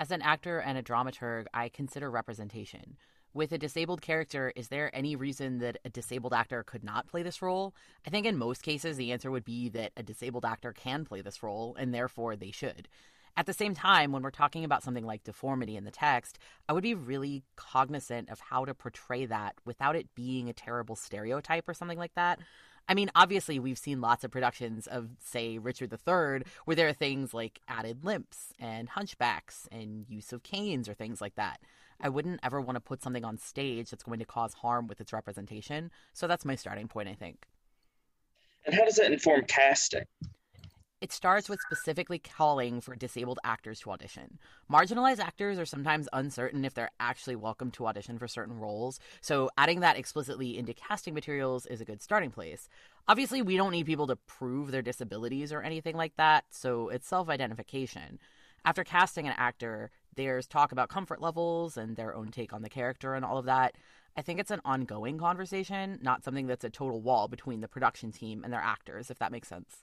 As 0.00 0.10
an 0.10 0.22
actor 0.22 0.58
and 0.58 0.76
a 0.76 0.82
dramaturg, 0.82 1.46
I 1.54 1.68
consider 1.68 2.10
representation 2.10 2.96
with 3.32 3.52
a 3.52 3.58
disabled 3.58 4.00
character, 4.00 4.50
is 4.56 4.68
there 4.68 4.90
any 4.94 5.14
reason 5.14 5.58
that 5.58 5.76
a 5.84 5.90
disabled 5.90 6.32
actor 6.32 6.64
could 6.64 6.82
not 6.82 7.06
play 7.06 7.22
this 7.22 7.42
role? 7.42 7.74
I 8.06 8.10
think 8.10 8.24
in 8.24 8.38
most 8.38 8.62
cases, 8.62 8.96
the 8.96 9.12
answer 9.12 9.30
would 9.30 9.44
be 9.44 9.68
that 9.68 9.92
a 9.94 10.02
disabled 10.02 10.46
actor 10.46 10.72
can 10.72 11.04
play 11.04 11.20
this 11.20 11.42
role, 11.42 11.76
and 11.78 11.92
therefore 11.92 12.34
they 12.34 12.50
should. 12.50 12.88
At 13.36 13.44
the 13.44 13.52
same 13.52 13.74
time, 13.74 14.12
when 14.12 14.22
we're 14.22 14.30
talking 14.30 14.64
about 14.64 14.82
something 14.82 15.04
like 15.04 15.22
deformity 15.22 15.76
in 15.76 15.84
the 15.84 15.90
text, 15.90 16.38
I 16.66 16.72
would 16.72 16.82
be 16.82 16.94
really 16.94 17.44
cognizant 17.56 18.30
of 18.30 18.40
how 18.40 18.64
to 18.64 18.74
portray 18.74 19.26
that 19.26 19.56
without 19.66 19.96
it 19.96 20.14
being 20.14 20.48
a 20.48 20.54
terrible 20.54 20.96
stereotype 20.96 21.68
or 21.68 21.74
something 21.74 21.98
like 21.98 22.14
that. 22.14 22.38
I 22.88 22.94
mean, 22.94 23.10
obviously, 23.14 23.58
we've 23.58 23.78
seen 23.78 24.00
lots 24.00 24.22
of 24.22 24.30
productions 24.30 24.86
of, 24.86 25.08
say, 25.18 25.58
Richard 25.58 25.92
III, 25.92 26.42
where 26.64 26.76
there 26.76 26.88
are 26.88 26.92
things 26.92 27.34
like 27.34 27.60
added 27.66 28.04
limps 28.04 28.52
and 28.60 28.88
hunchbacks 28.88 29.66
and 29.72 30.06
use 30.08 30.32
of 30.32 30.42
canes 30.42 30.88
or 30.88 30.94
things 30.94 31.20
like 31.20 31.34
that. 31.34 31.60
I 32.00 32.08
wouldn't 32.08 32.40
ever 32.42 32.60
want 32.60 32.76
to 32.76 32.80
put 32.80 33.02
something 33.02 33.24
on 33.24 33.38
stage 33.38 33.90
that's 33.90 34.04
going 34.04 34.20
to 34.20 34.24
cause 34.24 34.54
harm 34.54 34.86
with 34.86 35.00
its 35.00 35.12
representation. 35.12 35.90
So 36.12 36.26
that's 36.26 36.44
my 36.44 36.54
starting 36.54 36.88
point, 36.88 37.08
I 37.08 37.14
think. 37.14 37.46
And 38.66 38.74
how 38.74 38.84
does 38.84 38.96
that 38.96 39.12
inform 39.12 39.42
casting? 39.46 40.04
It 41.02 41.12
starts 41.12 41.50
with 41.50 41.60
specifically 41.60 42.18
calling 42.18 42.80
for 42.80 42.96
disabled 42.96 43.38
actors 43.44 43.80
to 43.80 43.90
audition. 43.90 44.38
Marginalized 44.72 45.18
actors 45.18 45.58
are 45.58 45.66
sometimes 45.66 46.08
uncertain 46.10 46.64
if 46.64 46.72
they're 46.72 46.90
actually 46.98 47.36
welcome 47.36 47.70
to 47.72 47.86
audition 47.86 48.18
for 48.18 48.26
certain 48.26 48.58
roles, 48.58 48.98
so 49.20 49.50
adding 49.58 49.80
that 49.80 49.98
explicitly 49.98 50.56
into 50.56 50.72
casting 50.72 51.12
materials 51.12 51.66
is 51.66 51.82
a 51.82 51.84
good 51.84 52.00
starting 52.00 52.30
place. 52.30 52.70
Obviously, 53.06 53.42
we 53.42 53.58
don't 53.58 53.72
need 53.72 53.84
people 53.84 54.06
to 54.06 54.16
prove 54.16 54.70
their 54.70 54.80
disabilities 54.80 55.52
or 55.52 55.60
anything 55.60 55.96
like 55.96 56.16
that, 56.16 56.46
so 56.48 56.88
it's 56.88 57.06
self 57.06 57.28
identification. 57.28 58.18
After 58.64 58.82
casting 58.82 59.26
an 59.26 59.34
actor, 59.36 59.90
there's 60.14 60.46
talk 60.46 60.72
about 60.72 60.88
comfort 60.88 61.20
levels 61.20 61.76
and 61.76 61.96
their 61.96 62.14
own 62.14 62.30
take 62.30 62.54
on 62.54 62.62
the 62.62 62.70
character 62.70 63.14
and 63.14 63.22
all 63.22 63.36
of 63.36 63.44
that. 63.44 63.74
I 64.16 64.22
think 64.22 64.40
it's 64.40 64.50
an 64.50 64.62
ongoing 64.64 65.18
conversation, 65.18 65.98
not 66.00 66.24
something 66.24 66.46
that's 66.46 66.64
a 66.64 66.70
total 66.70 67.02
wall 67.02 67.28
between 67.28 67.60
the 67.60 67.68
production 67.68 68.12
team 68.12 68.42
and 68.42 68.50
their 68.50 68.62
actors, 68.62 69.10
if 69.10 69.18
that 69.18 69.30
makes 69.30 69.48
sense. 69.48 69.82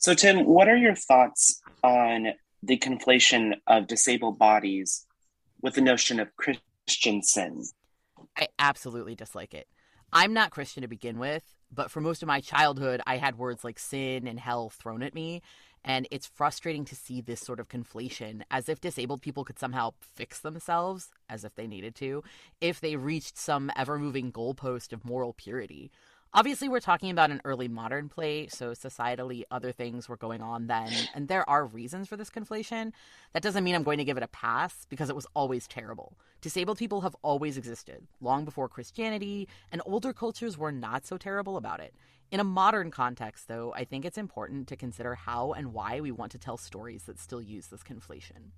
So, 0.00 0.14
Tim, 0.14 0.46
what 0.46 0.68
are 0.68 0.76
your 0.76 0.94
thoughts 0.94 1.60
on 1.82 2.28
the 2.62 2.78
conflation 2.78 3.54
of 3.66 3.88
disabled 3.88 4.38
bodies 4.38 5.04
with 5.60 5.74
the 5.74 5.80
notion 5.80 6.20
of 6.20 6.28
Christian 6.36 7.20
sin? 7.20 7.64
I 8.36 8.46
absolutely 8.60 9.16
dislike 9.16 9.54
it. 9.54 9.66
I'm 10.12 10.32
not 10.32 10.52
Christian 10.52 10.82
to 10.82 10.88
begin 10.88 11.18
with, 11.18 11.42
but 11.72 11.90
for 11.90 12.00
most 12.00 12.22
of 12.22 12.28
my 12.28 12.40
childhood, 12.40 13.00
I 13.08 13.16
had 13.16 13.38
words 13.38 13.64
like 13.64 13.80
sin 13.80 14.28
and 14.28 14.38
hell 14.38 14.70
thrown 14.70 15.02
at 15.02 15.14
me. 15.14 15.42
And 15.84 16.06
it's 16.12 16.26
frustrating 16.26 16.84
to 16.86 16.96
see 16.96 17.20
this 17.20 17.40
sort 17.40 17.58
of 17.58 17.68
conflation 17.68 18.42
as 18.52 18.68
if 18.68 18.80
disabled 18.80 19.22
people 19.22 19.44
could 19.44 19.58
somehow 19.58 19.94
fix 20.00 20.38
themselves, 20.38 21.10
as 21.28 21.44
if 21.44 21.56
they 21.56 21.66
needed 21.66 21.96
to, 21.96 22.22
if 22.60 22.80
they 22.80 22.94
reached 22.96 23.36
some 23.36 23.70
ever 23.74 23.98
moving 23.98 24.30
goalpost 24.30 24.92
of 24.92 25.04
moral 25.04 25.32
purity. 25.32 25.90
Obviously, 26.34 26.68
we're 26.68 26.78
talking 26.78 27.10
about 27.10 27.30
an 27.30 27.40
early 27.46 27.68
modern 27.68 28.10
play, 28.10 28.46
so 28.48 28.72
societally, 28.72 29.44
other 29.50 29.72
things 29.72 30.10
were 30.10 30.16
going 30.16 30.42
on 30.42 30.66
then, 30.66 30.92
and 31.14 31.26
there 31.26 31.48
are 31.48 31.64
reasons 31.64 32.06
for 32.06 32.18
this 32.18 32.28
conflation. 32.28 32.92
That 33.32 33.42
doesn't 33.42 33.64
mean 33.64 33.74
I'm 33.74 33.82
going 33.82 33.96
to 33.96 34.04
give 34.04 34.18
it 34.18 34.22
a 34.22 34.28
pass, 34.28 34.86
because 34.90 35.08
it 35.08 35.16
was 35.16 35.26
always 35.34 35.66
terrible. 35.66 36.18
Disabled 36.42 36.76
people 36.76 37.00
have 37.00 37.16
always 37.22 37.56
existed, 37.56 38.06
long 38.20 38.44
before 38.44 38.68
Christianity, 38.68 39.48
and 39.72 39.80
older 39.86 40.12
cultures 40.12 40.58
were 40.58 40.70
not 40.70 41.06
so 41.06 41.16
terrible 41.16 41.56
about 41.56 41.80
it. 41.80 41.94
In 42.30 42.40
a 42.40 42.44
modern 42.44 42.90
context, 42.90 43.48
though, 43.48 43.72
I 43.74 43.84
think 43.84 44.04
it's 44.04 44.18
important 44.18 44.68
to 44.68 44.76
consider 44.76 45.14
how 45.14 45.54
and 45.54 45.72
why 45.72 46.00
we 46.00 46.12
want 46.12 46.30
to 46.32 46.38
tell 46.38 46.58
stories 46.58 47.04
that 47.04 47.18
still 47.18 47.40
use 47.40 47.68
this 47.68 47.82
conflation. 47.82 48.52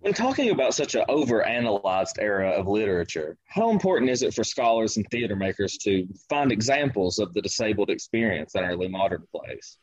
When 0.00 0.14
talking 0.14 0.48
about 0.48 0.72
such 0.72 0.94
an 0.94 1.04
overanalyzed 1.10 2.18
era 2.20 2.52
of 2.52 2.66
literature, 2.66 3.36
how 3.44 3.70
important 3.70 4.10
is 4.10 4.22
it 4.22 4.32
for 4.32 4.42
scholars 4.42 4.96
and 4.96 5.06
theater 5.10 5.36
makers 5.36 5.76
to 5.82 6.08
find 6.30 6.50
examples 6.50 7.18
of 7.18 7.34
the 7.34 7.42
disabled 7.42 7.90
experience 7.90 8.54
in 8.54 8.64
early 8.64 8.88
modern 8.88 9.24
plays? 9.30 9.76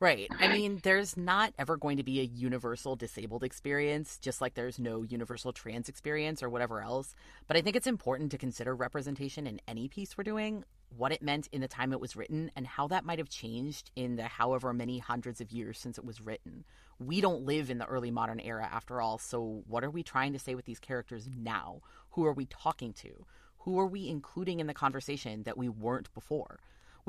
Right. 0.00 0.30
I 0.38 0.48
mean, 0.48 0.80
there's 0.82 1.18
not 1.18 1.52
ever 1.58 1.76
going 1.76 1.98
to 1.98 2.02
be 2.02 2.20
a 2.20 2.24
universal 2.24 2.96
disabled 2.96 3.44
experience, 3.44 4.16
just 4.16 4.40
like 4.40 4.54
there's 4.54 4.78
no 4.78 5.02
universal 5.02 5.52
trans 5.52 5.90
experience 5.90 6.42
or 6.42 6.48
whatever 6.48 6.80
else. 6.80 7.14
But 7.46 7.58
I 7.58 7.60
think 7.60 7.76
it's 7.76 7.86
important 7.86 8.30
to 8.30 8.38
consider 8.38 8.74
representation 8.74 9.46
in 9.46 9.60
any 9.68 9.88
piece 9.88 10.16
we're 10.16 10.24
doing, 10.24 10.64
what 10.96 11.12
it 11.12 11.20
meant 11.20 11.48
in 11.52 11.60
the 11.60 11.68
time 11.68 11.92
it 11.92 12.00
was 12.00 12.16
written, 12.16 12.50
and 12.56 12.66
how 12.66 12.88
that 12.88 13.04
might 13.04 13.18
have 13.18 13.28
changed 13.28 13.90
in 13.94 14.16
the 14.16 14.24
however 14.24 14.72
many 14.72 15.00
hundreds 15.00 15.42
of 15.42 15.52
years 15.52 15.78
since 15.78 15.98
it 15.98 16.04
was 16.04 16.22
written 16.22 16.64
we 17.00 17.20
don't 17.20 17.46
live 17.46 17.70
in 17.70 17.78
the 17.78 17.86
early 17.86 18.10
modern 18.10 18.38
era 18.38 18.68
after 18.70 19.00
all. 19.00 19.18
So, 19.18 19.62
what 19.66 19.82
are 19.82 19.90
we 19.90 20.02
trying 20.02 20.34
to 20.34 20.38
say 20.38 20.54
with 20.54 20.66
these 20.66 20.78
characters 20.78 21.28
now? 21.34 21.80
Who 22.10 22.26
are 22.26 22.32
we 22.32 22.44
talking 22.46 22.92
to? 22.94 23.24
Who 23.60 23.78
are 23.80 23.86
we 23.86 24.08
including 24.08 24.60
in 24.60 24.66
the 24.66 24.74
conversation 24.74 25.42
that 25.44 25.56
we 25.56 25.68
weren't 25.68 26.12
before? 26.14 26.60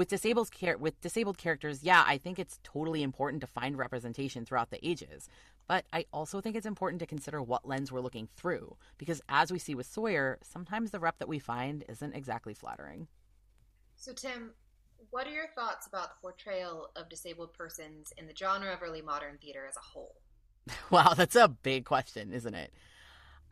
With 0.02 0.10
disabled 0.10 0.50
with 0.80 1.00
disabled 1.00 1.38
characters, 1.38 1.84
yeah, 1.84 2.04
I 2.08 2.18
think 2.18 2.40
it's 2.40 2.60
totally 2.64 3.04
important 3.04 3.42
to 3.42 3.46
find 3.46 3.78
representation 3.78 4.46
throughout 4.46 4.72
the 4.72 4.84
ages. 4.84 5.30
But 5.68 5.86
I 5.94 6.08
also 6.12 6.42
think 6.42 6.56
it's 6.56 6.66
important 6.66 7.02
to 7.02 7.06
consider 7.06 7.40
what 7.40 7.68
lens 7.68 7.92
we're 7.92 8.00
looking 8.00 8.28
through, 8.36 8.78
because 8.98 9.22
as 9.30 9.52
we 9.52 9.60
see 9.60 9.76
with 9.76 9.86
Sawyer, 9.86 10.40
sometimes 10.42 10.90
the 10.90 11.00
rep 11.00 11.20
that 11.20 11.28
we 11.28 11.38
find 11.38 11.86
isn't 11.88 12.16
exactly 12.16 12.56
flattering. 12.56 13.10
So, 13.96 14.12
Tim, 14.12 14.54
what 15.12 15.28
are 15.28 15.34
your 15.34 15.50
thoughts 15.54 15.86
about 15.86 16.16
the 16.16 16.20
portrayal 16.20 16.90
of 16.96 17.08
disabled 17.08 17.54
persons 17.54 18.12
in 18.18 18.26
the 18.26 18.36
genre 18.36 18.74
of 18.74 18.82
early 18.82 19.04
modern 19.04 19.38
theater 19.38 19.68
as 19.70 19.78
a 19.78 19.82
whole? 19.82 20.16
Wow, 20.90 21.14
that's 21.14 21.36
a 21.36 21.48
big 21.48 21.86
question, 21.86 22.34
isn't 22.34 22.56
it? 22.56 22.74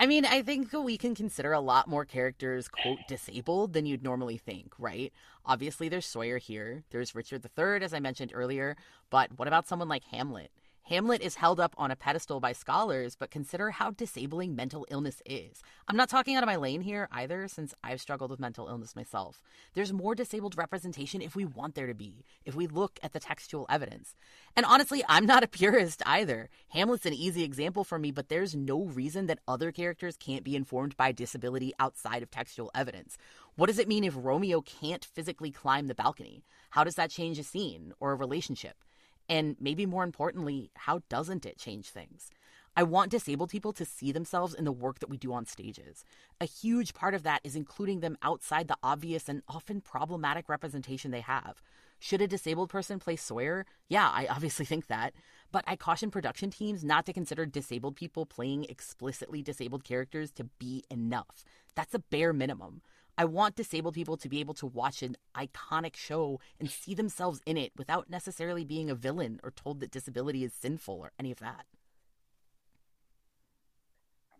I 0.01 0.07
mean, 0.07 0.23
I 0.23 0.41
think 0.41 0.71
we 0.71 0.97
can 0.97 1.13
consider 1.13 1.51
a 1.51 1.59
lot 1.59 1.89
more 1.89 2.05
characters, 2.05 2.69
quote, 2.69 2.99
disabled 3.09 3.73
than 3.73 3.85
you'd 3.85 4.01
normally 4.01 4.37
think, 4.37 4.73
right? 4.79 5.11
Obviously, 5.45 5.89
there's 5.89 6.05
Sawyer 6.05 6.37
here. 6.37 6.83
There's 6.89 7.13
Richard 7.13 7.45
III, 7.45 7.83
as 7.83 7.93
I 7.93 7.99
mentioned 7.99 8.31
earlier. 8.33 8.77
But 9.09 9.37
what 9.37 9.49
about 9.49 9.67
someone 9.67 9.89
like 9.89 10.05
Hamlet? 10.05 10.51
Hamlet 10.89 11.21
is 11.21 11.35
held 11.35 11.59
up 11.59 11.75
on 11.77 11.91
a 11.91 11.95
pedestal 11.95 12.39
by 12.39 12.51
scholars, 12.51 13.15
but 13.15 13.29
consider 13.29 13.69
how 13.69 13.91
disabling 13.91 14.55
mental 14.55 14.87
illness 14.89 15.21
is. 15.23 15.61
I'm 15.87 15.95
not 15.95 16.09
talking 16.09 16.35
out 16.35 16.41
of 16.41 16.47
my 16.47 16.55
lane 16.55 16.81
here 16.81 17.07
either, 17.11 17.47
since 17.47 17.75
I've 17.83 18.01
struggled 18.01 18.31
with 18.31 18.39
mental 18.39 18.67
illness 18.67 18.95
myself. 18.95 19.43
There's 19.75 19.93
more 19.93 20.15
disabled 20.15 20.57
representation 20.57 21.21
if 21.21 21.35
we 21.35 21.45
want 21.45 21.75
there 21.75 21.85
to 21.85 21.93
be, 21.93 22.25
if 22.43 22.55
we 22.55 22.65
look 22.65 22.99
at 23.03 23.13
the 23.13 23.19
textual 23.19 23.67
evidence. 23.69 24.15
And 24.55 24.65
honestly, 24.65 25.03
I'm 25.07 25.27
not 25.27 25.43
a 25.43 25.47
purist 25.47 26.01
either. 26.07 26.49
Hamlet's 26.69 27.05
an 27.05 27.13
easy 27.13 27.43
example 27.43 27.83
for 27.83 27.99
me, 27.99 28.09
but 28.09 28.29
there's 28.29 28.55
no 28.55 28.85
reason 28.85 29.27
that 29.27 29.41
other 29.47 29.71
characters 29.71 30.17
can't 30.17 30.43
be 30.43 30.55
informed 30.55 30.97
by 30.97 31.11
disability 31.11 31.71
outside 31.77 32.23
of 32.23 32.31
textual 32.31 32.71
evidence. 32.73 33.15
What 33.55 33.67
does 33.67 33.77
it 33.77 33.87
mean 33.87 34.03
if 34.03 34.15
Romeo 34.17 34.61
can't 34.61 35.05
physically 35.05 35.51
climb 35.51 35.85
the 35.85 35.93
balcony? 35.93 36.45
How 36.71 36.83
does 36.83 36.95
that 36.95 37.11
change 37.11 37.37
a 37.37 37.43
scene 37.43 37.93
or 37.99 38.11
a 38.11 38.15
relationship? 38.15 38.83
And 39.29 39.55
maybe 39.59 39.85
more 39.85 40.03
importantly, 40.03 40.71
how 40.75 41.01
doesn't 41.07 41.45
it 41.45 41.57
change 41.57 41.89
things? 41.89 42.31
I 42.75 42.83
want 42.83 43.11
disabled 43.11 43.49
people 43.49 43.73
to 43.73 43.85
see 43.85 44.11
themselves 44.11 44.53
in 44.53 44.63
the 44.63 44.71
work 44.71 44.99
that 44.99 45.09
we 45.09 45.17
do 45.17 45.33
on 45.33 45.45
stages. 45.45 46.03
A 46.41 46.45
huge 46.45 46.93
part 46.93 47.13
of 47.13 47.23
that 47.23 47.41
is 47.43 47.55
including 47.55 47.99
them 47.99 48.17
outside 48.21 48.67
the 48.67 48.77
obvious 48.81 49.27
and 49.27 49.43
often 49.47 49.81
problematic 49.81 50.49
representation 50.49 51.11
they 51.11 51.21
have. 51.21 51.61
Should 51.99 52.21
a 52.21 52.27
disabled 52.27 52.69
person 52.69 52.97
play 52.97 53.17
Sawyer? 53.17 53.65
Yeah, 53.89 54.09
I 54.09 54.27
obviously 54.27 54.65
think 54.65 54.87
that. 54.87 55.13
But 55.51 55.65
I 55.67 55.75
caution 55.75 56.09
production 56.09 56.49
teams 56.51 56.83
not 56.83 57.05
to 57.05 57.13
consider 57.13 57.45
disabled 57.45 57.97
people 57.97 58.25
playing 58.25 58.65
explicitly 58.69 59.41
disabled 59.41 59.83
characters 59.83 60.31
to 60.33 60.45
be 60.59 60.83
enough. 60.89 61.43
That's 61.75 61.93
a 61.93 61.99
bare 61.99 62.31
minimum. 62.31 62.81
I 63.19 63.25
want 63.25 63.57
disabled 63.57 63.95
people 63.95 64.15
to 64.15 64.29
be 64.29 64.39
able 64.39 64.53
to 64.55 64.65
watch 64.65 65.03
an 65.03 65.17
iconic 65.35 65.97
show 65.97 66.39
and 66.57 66.71
see 66.71 66.93
themselves 66.93 67.41
in 67.45 67.57
it 67.57 67.73
without 67.77 68.09
necessarily 68.09 68.63
being 68.63 68.89
a 68.89 68.95
villain 68.95 69.41
or 69.43 69.51
told 69.51 69.81
that 69.81 69.91
disability 69.91 70.45
is 70.45 70.53
sinful 70.53 70.95
or 70.95 71.11
any 71.19 71.29
of 71.29 71.39
that. 71.39 71.65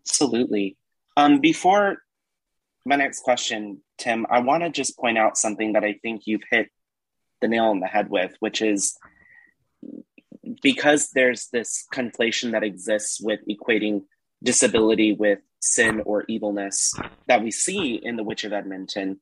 Absolutely. 0.00 0.78
Um, 1.14 1.40
before 1.40 1.98
my 2.86 2.96
next 2.96 3.20
question, 3.20 3.82
Tim, 3.98 4.24
I 4.30 4.40
want 4.40 4.62
to 4.62 4.70
just 4.70 4.98
point 4.98 5.18
out 5.18 5.36
something 5.36 5.74
that 5.74 5.84
I 5.84 5.98
think 6.00 6.22
you've 6.24 6.44
hit 6.50 6.70
the 7.42 7.48
nail 7.48 7.64
on 7.64 7.80
the 7.80 7.86
head 7.86 8.08
with, 8.08 8.34
which 8.40 8.62
is 8.62 8.96
because 10.62 11.10
there's 11.10 11.48
this 11.52 11.84
conflation 11.92 12.52
that 12.52 12.62
exists 12.62 13.20
with 13.20 13.40
equating 13.46 14.04
disability 14.42 15.12
with 15.12 15.40
sin 15.60 16.02
or 16.04 16.24
evilness 16.28 16.94
that 17.28 17.42
we 17.42 17.50
see 17.50 18.00
in 18.02 18.16
The 18.16 18.24
Witch 18.24 18.44
of 18.44 18.52
Edmonton, 18.52 19.20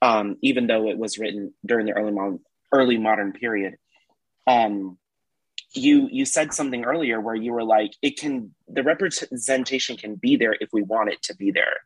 um, 0.00 0.36
even 0.42 0.66
though 0.66 0.88
it 0.88 0.98
was 0.98 1.18
written 1.18 1.54
during 1.64 1.86
the 1.86 1.92
early 1.92 2.12
modern, 2.12 2.40
early 2.72 2.98
modern 2.98 3.32
period. 3.32 3.76
Um, 4.46 4.98
you 5.74 6.08
you 6.10 6.26
said 6.26 6.52
something 6.52 6.84
earlier 6.84 7.20
where 7.20 7.34
you 7.34 7.52
were 7.52 7.64
like, 7.64 7.92
it 8.02 8.18
can 8.18 8.54
the 8.68 8.82
representation 8.82 9.96
can 9.96 10.16
be 10.16 10.36
there 10.36 10.54
if 10.60 10.68
we 10.72 10.82
want 10.82 11.10
it 11.10 11.22
to 11.22 11.36
be 11.36 11.50
there. 11.50 11.76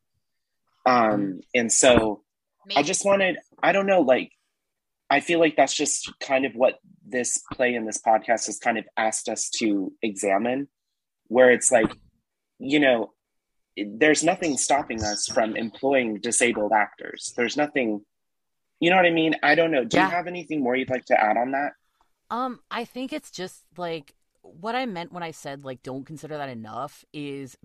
Um, 0.85 1.41
and 1.55 1.71
so 1.73 2.23
Maybe. 2.67 2.81
I 2.81 2.83
just 2.83 3.05
wanted, 3.05 3.39
I 3.63 3.73
don't 3.73 3.87
know, 3.87 4.01
like 4.01 4.33
I 5.09 5.21
feel 5.21 5.39
like 5.39 5.57
that's 5.57 5.75
just 5.75 6.13
kind 6.21 6.47
of 6.47 6.55
what 6.55 6.81
this 7.07 7.41
play 7.53 7.75
and 7.75 7.87
this 7.87 8.01
podcast 8.05 8.47
has 8.47 8.59
kind 8.59 8.79
of 8.79 8.87
asked 8.97 9.29
us 9.29 9.51
to 9.59 9.93
examine, 10.03 10.69
where 11.29 11.51
it's 11.53 11.71
like, 11.71 11.93
you 12.59 12.81
know, 12.81 13.13
there's 13.77 14.25
nothing 14.25 14.57
stopping 14.57 15.03
us 15.03 15.27
from 15.27 15.57
employing 15.57 16.21
disabled 16.21 16.73
actors. 16.73 17.33
There's 17.37 17.57
nothing, 17.57 18.03
you 18.81 18.91
know 18.91 18.97
what 18.97 19.07
I 19.07 19.11
mean? 19.11 19.35
I 19.43 19.55
don't 19.55 19.71
know. 19.71 19.85
Do 19.85 19.97
yeah. 19.97 20.07
you 20.07 20.11
have 20.11 20.27
anything 20.27 20.63
more 20.63 20.77
you'd 20.77 20.91
like 20.91 21.05
to 21.07 21.21
add 21.21 21.37
on 21.37 21.53
that? 21.53 21.73
Um, 22.31 22.61
I 22.71 22.85
think 22.85 23.13
it's 23.13 23.31
just 23.31 23.63
like 23.77 24.15
what 24.43 24.75
I 24.75 24.87
meant 24.87 25.13
when 25.13 25.23
I 25.23 25.31
said 25.31 25.65
like 25.65 25.83
don't 25.83 26.05
consider 26.05 26.37
that 26.39 26.49
enough 26.49 27.05
is 27.13 27.57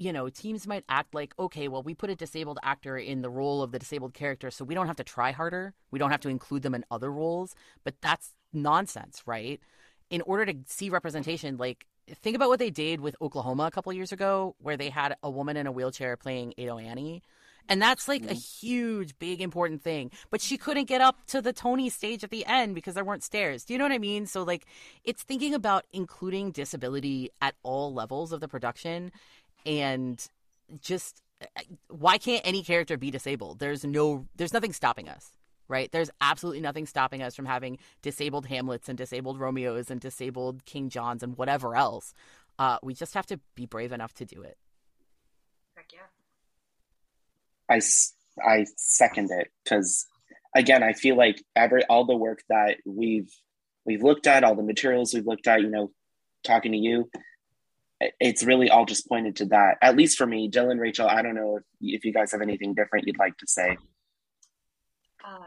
you 0.00 0.14
know, 0.14 0.30
teams 0.30 0.66
might 0.66 0.82
act 0.88 1.14
like, 1.14 1.34
okay, 1.38 1.68
well, 1.68 1.82
we 1.82 1.92
put 1.92 2.08
a 2.08 2.16
disabled 2.16 2.58
actor 2.62 2.96
in 2.96 3.20
the 3.20 3.28
role 3.28 3.62
of 3.62 3.70
the 3.70 3.78
disabled 3.78 4.14
character, 4.14 4.50
so 4.50 4.64
we 4.64 4.74
don't 4.74 4.86
have 4.86 4.96
to 4.96 5.04
try 5.04 5.30
harder. 5.30 5.74
We 5.90 5.98
don't 5.98 6.10
have 6.10 6.22
to 6.22 6.30
include 6.30 6.62
them 6.62 6.74
in 6.74 6.86
other 6.90 7.12
roles. 7.12 7.54
But 7.84 7.96
that's 8.00 8.32
nonsense, 8.50 9.20
right? 9.26 9.60
In 10.08 10.22
order 10.22 10.46
to 10.46 10.54
see 10.64 10.88
representation, 10.88 11.58
like 11.58 11.84
think 12.22 12.36
about 12.36 12.48
what 12.48 12.58
they 12.58 12.70
did 12.70 13.00
with 13.00 13.16
Oklahoma 13.20 13.64
a 13.64 13.70
couple 13.70 13.92
years 13.92 14.12
ago, 14.12 14.54
where 14.60 14.76
they 14.76 14.90
had 14.90 15.16
a 15.22 15.30
woman 15.30 15.56
in 15.56 15.66
a 15.66 15.72
wheelchair 15.72 16.16
playing 16.16 16.54
Ado 16.58 16.78
Annie. 16.78 17.22
And 17.68 17.80
that's 17.80 18.08
like 18.08 18.22
mm-hmm. 18.22 18.32
a 18.32 18.34
huge, 18.34 19.18
big, 19.18 19.40
important 19.40 19.82
thing. 19.82 20.10
But 20.30 20.40
she 20.40 20.56
couldn't 20.56 20.86
get 20.86 21.00
up 21.00 21.24
to 21.28 21.40
the 21.40 21.52
Tony 21.52 21.88
stage 21.88 22.24
at 22.24 22.30
the 22.30 22.44
end 22.46 22.74
because 22.74 22.94
there 22.94 23.04
weren't 23.04 23.22
stairs. 23.22 23.64
Do 23.64 23.72
you 23.72 23.78
know 23.78 23.84
what 23.84 23.92
I 23.92 23.98
mean? 23.98 24.26
So, 24.26 24.42
like, 24.42 24.66
it's 25.04 25.22
thinking 25.22 25.54
about 25.54 25.84
including 25.92 26.50
disability 26.50 27.30
at 27.40 27.54
all 27.62 27.94
levels 27.94 28.32
of 28.32 28.40
the 28.40 28.48
production 28.48 29.12
and 29.64 30.26
just 30.80 31.22
why 31.88 32.18
can't 32.18 32.46
any 32.46 32.62
character 32.62 32.96
be 32.96 33.10
disabled? 33.10 33.60
There's 33.60 33.84
no, 33.84 34.26
there's 34.36 34.52
nothing 34.52 34.72
stopping 34.72 35.08
us 35.08 35.30
right? 35.70 35.90
There's 35.90 36.10
absolutely 36.20 36.60
nothing 36.60 36.84
stopping 36.84 37.22
us 37.22 37.34
from 37.34 37.46
having 37.46 37.78
disabled 38.02 38.46
Hamlets 38.46 38.88
and 38.88 38.98
disabled 38.98 39.38
Romeos 39.38 39.90
and 39.90 40.00
disabled 40.00 40.64
King 40.66 40.88
Johns 40.88 41.22
and 41.22 41.36
whatever 41.38 41.76
else. 41.76 42.12
Uh, 42.58 42.78
we 42.82 42.92
just 42.92 43.14
have 43.14 43.26
to 43.26 43.40
be 43.54 43.64
brave 43.64 43.92
enough 43.92 44.12
to 44.14 44.26
do 44.26 44.42
it. 44.42 44.58
Heck 45.76 45.86
yeah. 45.92 46.00
I, 47.74 47.80
I 48.44 48.66
second 48.76 49.30
it 49.30 49.48
because 49.64 50.06
again, 50.54 50.82
I 50.82 50.92
feel 50.92 51.16
like 51.16 51.42
every 51.54 51.84
all 51.84 52.04
the 52.04 52.16
work 52.16 52.42
that 52.48 52.78
we've 52.84 53.30
we've 53.86 54.02
looked 54.02 54.26
at, 54.26 54.44
all 54.44 54.56
the 54.56 54.62
materials 54.62 55.14
we've 55.14 55.26
looked 55.26 55.46
at, 55.46 55.62
you 55.62 55.70
know, 55.70 55.92
talking 56.44 56.72
to 56.72 56.78
you, 56.78 57.08
it's 58.18 58.42
really 58.42 58.70
all 58.70 58.84
just 58.84 59.08
pointed 59.08 59.36
to 59.36 59.46
that. 59.46 59.78
At 59.80 59.96
least 59.96 60.18
for 60.18 60.26
me, 60.26 60.50
Dylan, 60.50 60.80
Rachel, 60.80 61.08
I 61.08 61.22
don't 61.22 61.34
know 61.34 61.56
if 61.56 61.62
if 61.80 62.04
you 62.04 62.12
guys 62.12 62.32
have 62.32 62.42
anything 62.42 62.74
different 62.74 63.06
you'd 63.06 63.18
like 63.18 63.36
to 63.38 63.46
say. 63.46 63.78
Uh, 65.24 65.44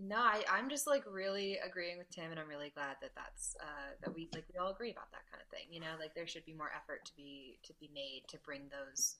no, 0.00 0.16
I, 0.16 0.42
I'm 0.50 0.70
just 0.70 0.86
like 0.86 1.04
really 1.10 1.58
agreeing 1.64 1.98
with 1.98 2.08
Tim, 2.10 2.30
and 2.30 2.40
I'm 2.40 2.48
really 2.48 2.72
glad 2.74 2.96
that 3.02 3.10
that's 3.14 3.54
uh, 3.60 3.92
that 4.02 4.14
we 4.14 4.28
like 4.34 4.44
we 4.52 4.58
all 4.58 4.70
agree 4.70 4.90
about 4.90 5.10
that 5.12 5.28
kind 5.30 5.42
of 5.42 5.48
thing. 5.48 5.66
You 5.70 5.80
know, 5.80 5.92
like 6.00 6.14
there 6.14 6.26
should 6.26 6.44
be 6.46 6.54
more 6.54 6.70
effort 6.74 7.04
to 7.04 7.12
be 7.16 7.58
to 7.64 7.74
be 7.78 7.90
made 7.92 8.22
to 8.28 8.38
bring 8.44 8.70
those, 8.72 9.16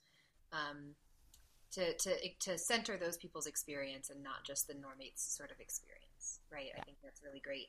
um, 0.52 0.96
to 1.72 1.92
to 1.92 2.16
to 2.40 2.56
center 2.56 2.96
those 2.96 3.18
people's 3.18 3.46
experience 3.46 4.08
and 4.08 4.22
not 4.22 4.44
just 4.46 4.68
the 4.68 4.74
normates 4.74 5.36
sort 5.36 5.50
of 5.50 5.60
experience, 5.60 6.40
right? 6.50 6.72
Yeah. 6.72 6.80
I 6.80 6.84
think 6.84 6.96
that's 7.04 7.22
really 7.22 7.40
great, 7.40 7.68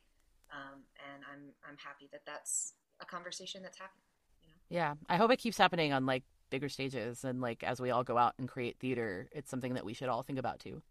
um, 0.54 0.84
and 1.14 1.24
I'm 1.28 1.52
I'm 1.68 1.78
happy 1.78 2.08
that 2.14 2.22
that's 2.26 2.74
a 3.02 3.06
conversation 3.06 3.62
that's 3.62 3.78
happening. 3.78 4.08
You 4.42 4.48
know? 4.48 4.56
Yeah, 4.70 4.94
I 5.10 5.18
hope 5.18 5.32
it 5.32 5.38
keeps 5.38 5.58
happening 5.58 5.92
on 5.92 6.06
like 6.06 6.24
bigger 6.50 6.70
stages 6.70 7.24
and 7.24 7.42
like 7.42 7.64
as 7.64 7.82
we 7.82 7.92
all 7.92 8.04
go 8.04 8.18
out 8.18 8.36
and 8.38 8.48
create 8.48 8.78
theater, 8.80 9.28
it's 9.32 9.50
something 9.50 9.74
that 9.74 9.84
we 9.84 9.94
should 9.94 10.10
all 10.10 10.24
think 10.24 10.40
about 10.40 10.60
too. 10.60 10.82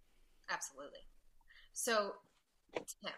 Absolutely. 0.50 1.00
So, 1.72 2.12
Tim, 2.74 3.12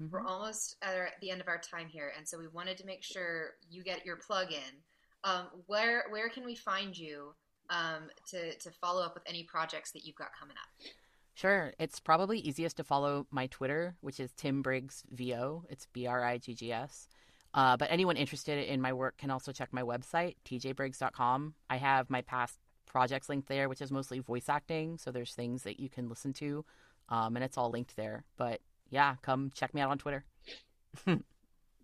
mm-hmm. 0.00 0.06
we're 0.10 0.26
almost 0.26 0.76
at, 0.82 0.96
our, 0.96 1.06
at, 1.06 1.20
the 1.20 1.30
end 1.30 1.40
of 1.40 1.48
our 1.48 1.58
time 1.58 1.88
here, 1.88 2.12
and 2.16 2.26
so 2.26 2.38
we 2.38 2.48
wanted 2.48 2.78
to 2.78 2.86
make 2.86 3.02
sure 3.02 3.52
you 3.70 3.82
get 3.82 4.04
your 4.04 4.16
plug 4.16 4.52
in 4.52 4.82
um, 5.24 5.46
where 5.66 6.04
where 6.10 6.28
can 6.28 6.44
we 6.44 6.54
find 6.54 6.96
you 6.96 7.34
um, 7.70 8.08
to 8.30 8.54
to 8.58 8.70
follow 8.70 9.02
up 9.02 9.14
with 9.14 9.24
any 9.26 9.42
projects 9.42 9.90
that 9.92 10.04
you've 10.04 10.16
got 10.16 10.28
coming 10.38 10.56
up? 10.56 10.90
Sure. 11.34 11.72
It's 11.80 11.98
probably 11.98 12.38
easiest 12.38 12.76
to 12.76 12.84
follow 12.84 13.26
my 13.30 13.48
Twitter, 13.48 13.96
which 14.02 14.20
is 14.20 14.30
Tim 14.36 14.62
Briggs 14.62 15.02
VO. 15.10 15.64
It's 15.68 15.88
B 15.92 16.06
R 16.06 16.22
I 16.22 16.38
G 16.38 16.54
G 16.54 16.72
S. 16.72 17.08
Uh, 17.54 17.76
but 17.76 17.88
anyone 17.90 18.16
interested 18.16 18.68
in 18.68 18.80
my 18.80 18.92
work 18.92 19.16
can 19.16 19.30
also 19.30 19.52
check 19.52 19.72
my 19.72 19.82
website, 19.82 20.34
tjbriggs.com. 20.44 21.54
I 21.70 21.76
have 21.76 22.10
my 22.10 22.20
past 22.22 22.58
projects 22.84 23.28
linked 23.28 23.48
there, 23.48 23.68
which 23.68 23.80
is 23.80 23.92
mostly 23.92 24.18
voice 24.18 24.48
acting. 24.48 24.98
So 24.98 25.12
there's 25.12 25.34
things 25.34 25.62
that 25.62 25.78
you 25.78 25.88
can 25.88 26.08
listen 26.08 26.32
to, 26.34 26.64
um, 27.08 27.36
and 27.36 27.44
it's 27.44 27.56
all 27.58 27.70
linked 27.70 27.96
there. 27.96 28.24
But 28.36 28.60
yeah, 28.90 29.16
come 29.22 29.50
check 29.54 29.74
me 29.74 29.80
out 29.80 29.90
on 29.90 29.98
Twitter. 29.98 30.24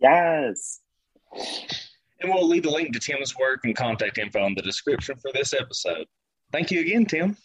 yes. 0.01 0.81
And 2.21 2.31
we'll 2.31 2.49
leave 2.49 2.65
the 2.65 2.71
link 2.71 2.93
to 2.93 3.01
Tim's 3.01 3.37
work 3.37 3.61
and 3.65 3.75
contact 3.77 4.19
info 4.19 4.45
in 4.47 4.55
the 4.55 4.63
description 4.63 5.17
for 5.17 5.31
this 5.33 5.55
episode. 5.55 6.07
Thank 6.53 6.71
you 6.71 6.81
again, 6.81 7.07
Tim. 7.07 7.37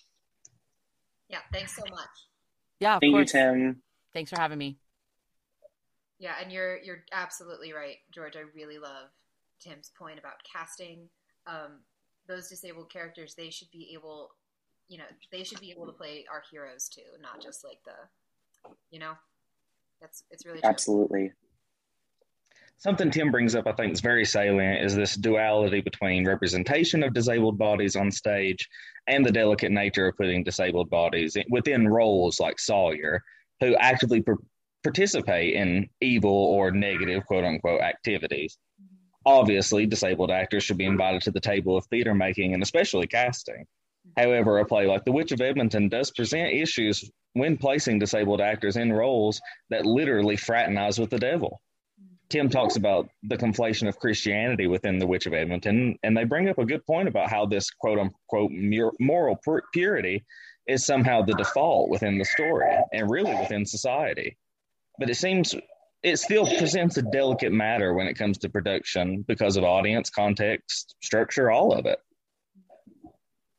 Yeah, 1.30 1.40
thanks 1.54 1.76
so 1.76 1.84
much. 1.90 2.10
Yeah, 2.80 3.00
Thank 3.00 3.14
course. 3.14 3.34
you, 3.34 3.40
Tim. 3.40 3.82
Thanks 4.14 4.30
for 4.30 4.40
having 4.40 4.58
me. 4.58 4.78
Yeah, 6.20 6.34
and 6.42 6.52
you're 6.52 6.78
you're 6.78 7.04
absolutely 7.12 7.74
right, 7.74 7.98
George. 8.14 8.36
I 8.36 8.44
really 8.56 8.78
love 8.78 9.10
Tim's 9.60 9.92
point 9.98 10.20
about 10.20 10.36
casting. 10.52 11.10
Um, 11.48 11.82
those 12.28 12.50
disabled 12.50 12.92
characters, 12.92 13.36
they 13.36 13.50
should 13.50 13.70
be 13.72 13.92
able, 13.94 14.32
you 14.88 14.98
know, 14.98 15.06
they 15.32 15.44
should 15.44 15.60
be 15.60 15.72
able 15.72 15.86
to 15.86 15.92
play 15.92 16.26
our 16.32 16.44
heroes 16.52 16.90
too, 16.90 17.02
not 17.22 17.42
just 17.42 17.64
like 17.64 17.80
the, 17.86 18.70
you 18.92 19.00
know, 19.00 19.14
that's 20.02 20.24
it's 20.30 20.46
really 20.46 20.60
true. 20.60 20.70
Absolutely. 20.70 21.32
Something 22.78 23.10
Tim 23.10 23.32
brings 23.32 23.56
up, 23.56 23.68
I 23.68 23.72
think, 23.72 23.94
is 23.94 24.02
very 24.02 24.26
salient 24.26 24.84
is 24.84 24.96
this 24.96 25.16
duality 25.16 25.82
between 25.82 26.28
representation 26.28 27.04
of 27.04 27.14
disabled 27.14 27.58
bodies 27.58 27.96
on 27.96 28.12
stage 28.12 28.68
and 29.08 29.26
the 29.26 29.32
delicate 29.32 29.72
nature 29.72 30.08
of 30.08 30.18
putting 30.18 30.44
disabled 30.44 30.90
bodies 30.90 31.38
within 31.50 31.88
roles 31.88 32.40
like 32.40 32.60
Sawyer, 32.60 33.24
who 33.62 33.76
actively 33.78 34.22
per- 34.22 34.38
participate 34.84 35.56
in 35.56 35.90
evil 36.02 36.30
or 36.30 36.70
negative, 36.70 37.26
quote 37.26 37.46
unquote, 37.46 37.82
activities. 37.82 38.58
Mm-hmm. 38.80 38.96
Obviously, 39.26 39.86
disabled 39.86 40.30
actors 40.30 40.64
should 40.64 40.78
be 40.78 40.86
invited 40.86 41.22
to 41.22 41.32
the 41.32 41.40
table 41.40 41.78
of 41.78 41.86
theater 41.86 42.14
making 42.14 42.54
and 42.54 42.62
especially 42.62 43.08
casting. 43.08 43.66
However, 44.18 44.60
a 44.60 44.66
play 44.66 44.86
like 44.86 45.04
The 45.04 45.12
Witch 45.12 45.32
of 45.32 45.42
Edmonton 45.42 45.90
does 45.90 46.12
present 46.12 46.54
issues 46.54 47.10
when 47.34 47.58
placing 47.58 48.00
disabled 48.00 48.42
actors 48.42 48.78
in 48.78 48.94
roles 48.94 49.42
that 49.70 49.86
literally 49.86 50.38
fraternize 50.38 51.00
with 51.00 51.10
the 51.10 51.20
devil. 51.20 51.62
Tim 52.30 52.50
talks 52.50 52.76
about 52.76 53.10
the 53.24 53.38
conflation 53.38 53.88
of 53.88 54.00
Christianity 54.00 54.68
within 54.68 54.98
the 54.98 55.06
Witch 55.06 55.28
of 55.28 55.34
Edmonton, 55.34 55.98
and 56.02 56.18
they 56.18 56.24
bring 56.24 56.50
up 56.50 56.58
a 56.58 56.66
good 56.66 56.86
point 56.86 57.08
about 57.08 57.30
how 57.30 57.46
this 57.46 57.70
quote 57.70 58.00
unquote 58.00 58.52
moral 59.00 59.38
purity 59.74 60.26
is 60.68 60.86
somehow 60.86 61.22
the 61.22 61.36
default 61.36 61.90
within 61.90 62.18
the 62.18 62.26
story 62.26 62.76
and 62.94 63.12
really 63.12 63.34
within 63.36 63.66
society. 63.66 64.38
But 64.98 65.10
it 65.10 65.16
seems 65.16 65.54
it 66.02 66.18
still 66.18 66.46
presents 66.58 66.98
a 66.98 67.02
delicate 67.02 67.52
matter 67.52 67.94
when 67.94 68.08
it 68.08 68.14
comes 68.16 68.38
to 68.40 68.50
production 68.50 69.24
because 69.28 69.58
of 69.58 69.64
audience, 69.64 70.10
context, 70.10 70.96
structure, 71.02 71.52
all 71.52 71.74
of 71.74 71.86
it. 71.86 72.00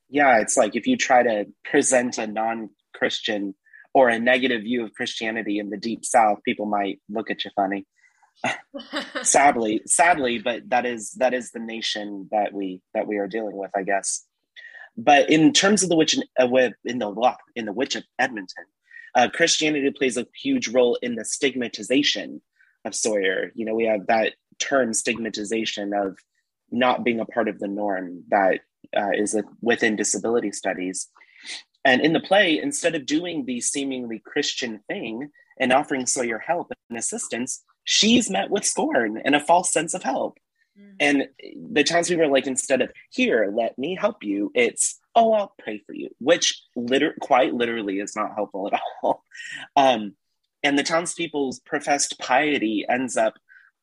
Yeah, 0.08 0.40
it's 0.40 0.56
like 0.56 0.76
if 0.76 0.86
you 0.86 0.96
try 0.96 1.22
to 1.22 1.46
present 1.64 2.18
a 2.18 2.26
non 2.26 2.70
Christian 2.94 3.54
or 3.92 4.08
a 4.08 4.18
negative 4.18 4.62
view 4.62 4.84
of 4.84 4.94
Christianity 4.94 5.58
in 5.58 5.70
the 5.70 5.76
deep 5.76 6.04
south, 6.04 6.38
people 6.44 6.66
might 6.66 7.00
look 7.08 7.30
at 7.30 7.44
you 7.44 7.50
funny. 7.56 7.86
sadly, 9.22 9.80
sadly, 9.86 10.38
but 10.38 10.68
that 10.68 10.84
is 10.84 11.12
that 11.12 11.32
is 11.32 11.50
the 11.50 11.58
nation 11.58 12.28
that 12.30 12.52
we 12.52 12.80
that 12.94 13.06
we 13.06 13.16
are 13.16 13.26
dealing 13.26 13.56
with, 13.56 13.70
I 13.74 13.82
guess. 13.82 14.24
But 14.96 15.30
in 15.30 15.52
terms 15.52 15.82
of 15.82 15.88
the 15.88 15.96
witch 15.96 16.18
uh, 16.38 16.46
in 16.84 16.98
the 16.98 17.36
in 17.54 17.64
the 17.66 17.72
witch 17.72 17.96
of 17.96 18.04
Edmonton, 18.18 18.64
uh, 19.14 19.28
Christianity 19.32 19.90
plays 19.90 20.16
a 20.16 20.26
huge 20.42 20.68
role 20.68 20.98
in 21.02 21.16
the 21.16 21.24
stigmatization 21.24 22.42
of 22.84 22.94
Sawyer. 22.94 23.50
You 23.54 23.66
know, 23.66 23.74
we 23.74 23.84
have 23.84 24.06
that 24.06 24.34
term 24.58 24.94
stigmatization 24.94 25.92
of 25.92 26.16
not 26.70 27.04
being 27.04 27.20
a 27.20 27.26
part 27.26 27.48
of 27.48 27.58
the 27.58 27.68
norm 27.68 28.24
that 28.28 28.60
uh, 28.96 29.10
is 29.14 29.34
a, 29.34 29.44
within 29.60 29.96
disability 29.96 30.52
studies. 30.52 31.08
And 31.84 32.00
in 32.00 32.12
the 32.12 32.20
play, 32.20 32.58
instead 32.60 32.94
of 32.94 33.06
doing 33.06 33.44
the 33.44 33.60
seemingly 33.60 34.20
Christian 34.24 34.80
thing 34.88 35.30
and 35.58 35.72
offering 35.72 36.06
Sawyer 36.06 36.38
help 36.38 36.72
and 36.90 36.98
assistance, 36.98 37.62
she's 37.84 38.28
met 38.28 38.50
with 38.50 38.64
scorn 38.64 39.20
and 39.24 39.34
a 39.34 39.40
false 39.40 39.72
sense 39.72 39.94
of 39.94 40.02
help. 40.02 40.38
Mm-hmm. 40.78 40.96
And 41.00 41.28
the 41.72 41.84
townspeople 41.84 42.24
are 42.24 42.30
like, 42.30 42.46
instead 42.46 42.82
of 42.82 42.90
here, 43.10 43.52
let 43.54 43.78
me 43.78 43.96
help 43.96 44.22
you, 44.22 44.50
it's 44.54 44.98
oh, 45.14 45.32
I'll 45.32 45.54
pray 45.58 45.82
for 45.86 45.94
you, 45.94 46.10
which 46.18 46.62
liter- 46.76 47.16
quite 47.20 47.54
literally 47.54 48.00
is 48.00 48.14
not 48.14 48.34
helpful 48.34 48.68
at 48.70 48.80
all. 49.02 49.24
Um, 49.74 50.14
and 50.62 50.78
the 50.78 50.82
townspeople's 50.82 51.60
professed 51.60 52.18
piety 52.18 52.84
ends 52.88 53.16
up 53.16 53.34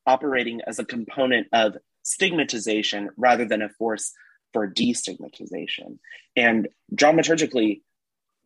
operating 0.06 0.60
as 0.66 0.78
a 0.78 0.84
component 0.84 1.48
of 1.52 1.76
stigmatization 2.02 3.10
rather 3.16 3.46
than 3.46 3.62
a 3.62 3.68
force 3.70 4.12
for 4.54 4.66
destigmatization. 4.66 5.98
And 6.34 6.68
dramaturgically, 6.94 7.82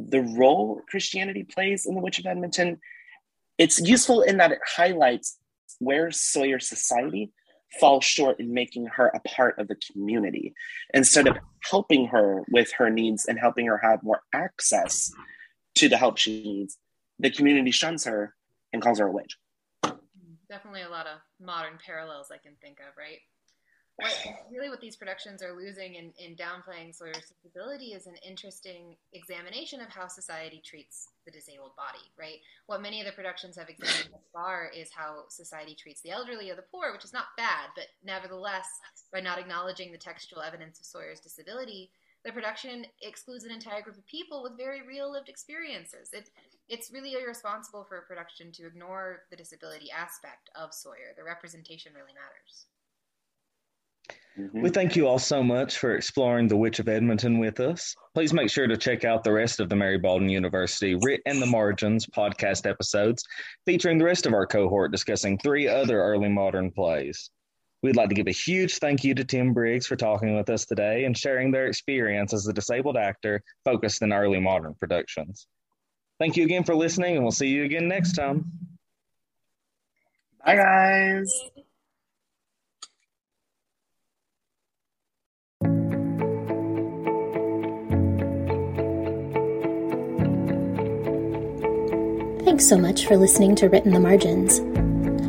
the 0.01 0.23
role 0.23 0.81
Christianity 0.89 1.45
plays 1.45 1.87
in 1.87 1.95
The 1.95 2.01
Witch 2.01 2.19
of 2.19 2.27
Edmonton, 2.27 2.81
it's 3.59 3.81
useful 3.81 4.23
in 4.23 4.39
that 4.39 4.51
it 4.51 4.59
highlights 4.67 5.39
where 5.79 6.11
Sawyer 6.11 6.59
society 6.59 7.31
falls 7.79 8.05
short 8.05 8.41
in 8.41 8.53
making 8.53 8.87
her 8.87 9.09
a 9.09 9.21
part 9.21 9.59
of 9.59 9.69
the 9.69 9.77
community. 9.93 10.55
Instead 10.95 11.29
of 11.29 11.37
helping 11.61 12.07
her 12.07 12.43
with 12.51 12.73
her 12.79 12.91
needs 12.91 13.27
and 13.27 13.39
helping 13.39 13.67
her 13.67 13.79
have 13.79 14.03
more 14.03 14.23
access 14.33 15.13
to 15.77 15.89
the 15.89 15.97
help 15.97 16.19
she 16.19 16.43
needs 16.43 16.79
the 17.19 17.31
community 17.31 17.71
shuns 17.71 18.05
her 18.05 18.35
and 18.73 18.83
calls 18.83 18.99
her 18.99 19.07
a 19.07 19.13
witch. 19.13 19.37
Definitely 20.49 20.83
a 20.83 20.89
lot 20.89 21.07
of 21.07 21.19
modern 21.45 21.75
parallels 21.85 22.31
i 22.33 22.39
can 22.39 22.53
think 22.61 22.79
of 22.81 22.97
right 22.97 23.21
what, 23.99 24.15
really 24.51 24.69
what 24.69 24.81
these 24.81 24.95
productions 24.95 25.43
are 25.43 25.57
losing 25.57 25.97
in, 25.97 26.13
in 26.19 26.37
downplaying 26.37 26.95
Sawyer's 26.95 27.33
disability 27.43 27.87
is 27.87 28.07
an 28.07 28.15
interesting 28.25 28.95
examination 29.13 29.81
of 29.81 29.89
how 29.89 30.07
society 30.07 30.63
treats 30.65 31.09
the 31.25 31.33
disabled 31.33 31.75
body, 31.75 32.07
right? 32.17 32.39
What 32.67 32.81
many 32.81 33.01
of 33.01 33.07
the 33.07 33.13
productions 33.13 33.57
have 33.57 33.69
examined 33.69 34.11
thus 34.13 34.29
far 34.33 34.71
is 34.73 34.91
how 34.95 35.25
society 35.29 35.75
treats 35.75 36.01
the 36.01 36.13
elderly 36.13 36.49
or 36.49 36.55
the 36.55 36.71
poor, 36.71 36.93
which 36.93 37.05
is 37.05 37.13
not 37.13 37.35
bad, 37.37 37.71
but 37.75 37.87
nevertheless, 38.05 38.69
by 39.13 39.19
not 39.19 39.39
acknowledging 39.39 39.91
the 39.91 39.99
textual 39.99 40.43
evidence 40.43 40.79
of 40.79 40.87
Sawyer's 40.87 41.19
disability, 41.19 41.91
the 42.25 42.31
production 42.31 42.87
excludes 43.03 43.45
an 43.45 43.51
entire 43.51 43.83
group 43.83 43.99
of 43.99 44.07
people 44.07 44.45
with 44.45 44.57
very 44.57 44.87
real 44.87 45.11
lived 45.11 45.29
experiences. 45.29 46.11
It, 46.13 46.31
it's 46.69 46.93
really 46.93 47.15
irresponsible 47.15 47.85
for 47.89 47.99
a 47.99 48.03
production 48.03 48.53
to 48.53 48.67
ignore 48.67 49.23
the 49.31 49.37
disability 49.37 49.91
aspect 49.91 50.51
of 50.55 50.73
Sawyer. 50.73 51.15
The 51.17 51.25
representation 51.25 51.93
really 51.95 52.15
matters. 52.15 52.67
Mm-hmm. 54.39 54.63
We 54.63 54.71
thank 54.71 54.95
you 54.95 55.09
all 55.09 55.19
so 55.19 55.43
much 55.43 55.79
for 55.79 55.97
exploring 55.97 56.47
the 56.47 56.57
Witch 56.57 56.79
of 56.79 56.89
Edmonton 56.89 57.39
with 57.39 57.59
us. 57.59 57.95
Please 58.15 58.33
make 58.33 58.51
sure 58.51 58.69
to 58.69 58.77
check 58.77 59.05
out 59.05 59.25
the 59.25 59.33
rest 59.33 59.59
of 59.59 59.69
the 59.69 59.75
Mary 59.75 59.99
Baldwin 59.99 60.31
University 60.31 60.95
Writ 60.95 61.21
in 61.27 61.41
the 61.41 61.47
Margins 61.47 62.07
podcast 62.07 62.69
episodes, 62.69 63.25
featuring 63.67 63.99
the 63.99 64.05
rest 64.05 64.27
of 64.27 64.35
our 64.35 64.47
cohort 64.47 64.93
discussing 64.93 65.39
three 65.39 65.67
other 65.67 66.01
early 66.01 66.29
modern 66.29 66.71
plays. 66.71 67.31
We'd 67.83 67.97
like 67.97 68.09
to 68.11 68.15
give 68.15 68.29
a 68.29 68.33
huge 68.33 68.79
thank 68.79 69.03
you 69.03 69.15
to 69.15 69.25
Tim 69.25 69.53
Briggs 69.53 69.87
for 69.87 69.97
talking 69.97 70.37
with 70.37 70.51
us 70.51 70.65
today 70.65 71.05
and 71.05 71.17
sharing 71.17 71.51
their 71.51 71.67
experience 71.67 72.33
as 72.33 72.47
a 72.47 72.53
disabled 72.53 72.97
actor 72.97 73.43
focused 73.65 74.03
in 74.03 74.13
early 74.13 74.41
modern 74.41 74.75
productions. 74.75 75.47
Thank 76.19 76.37
you 76.37 76.45
again 76.45 76.65
for 76.65 76.75
listening, 76.75 77.15
and 77.15 77.25
we'll 77.25 77.33
see 77.33 77.49
you 77.49 77.65
again 77.65 77.89
next 77.89 78.13
time. 78.13 78.51
Bye, 80.45 80.57
guys. 80.57 81.33
Thanks 92.59 92.71
so 92.71 92.77
much 92.77 93.07
for 93.07 93.17
listening 93.17 93.55
to 93.55 93.69
Writ 93.69 93.85
in 93.85 93.93
the 93.93 94.01
Margins. 94.01 94.59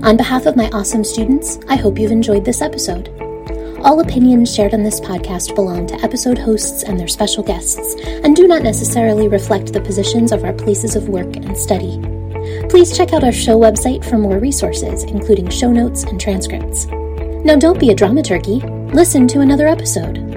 On 0.03 0.17
behalf 0.17 0.47
of 0.47 0.55
my 0.55 0.67
awesome 0.69 1.03
students, 1.03 1.59
I 1.67 1.75
hope 1.75 1.99
you've 1.99 2.11
enjoyed 2.11 2.43
this 2.43 2.59
episode. 2.59 3.09
All 3.83 3.99
opinions 3.99 4.51
shared 4.51 4.73
on 4.73 4.81
this 4.81 4.99
podcast 4.99 5.53
belong 5.53 5.85
to 5.85 6.03
episode 6.03 6.39
hosts 6.39 6.81
and 6.81 6.99
their 6.99 7.07
special 7.07 7.43
guests, 7.43 7.95
and 8.23 8.35
do 8.35 8.47
not 8.47 8.63
necessarily 8.63 9.27
reflect 9.27 9.73
the 9.73 9.79
positions 9.79 10.31
of 10.31 10.43
our 10.43 10.53
places 10.53 10.95
of 10.95 11.07
work 11.07 11.35
and 11.35 11.55
study. 11.55 12.01
Please 12.67 12.97
check 12.97 13.13
out 13.13 13.23
our 13.23 13.31
show 13.31 13.59
website 13.59 14.03
for 14.03 14.17
more 14.17 14.39
resources, 14.39 15.03
including 15.03 15.51
show 15.51 15.71
notes 15.71 16.05
and 16.05 16.19
transcripts. 16.19 16.87
Now, 16.87 17.57
don't 17.57 17.79
be 17.79 17.91
a 17.91 17.95
dramaturgy. 17.95 18.59
Listen 18.91 19.27
to 19.27 19.41
another 19.41 19.67
episode. 19.67 20.28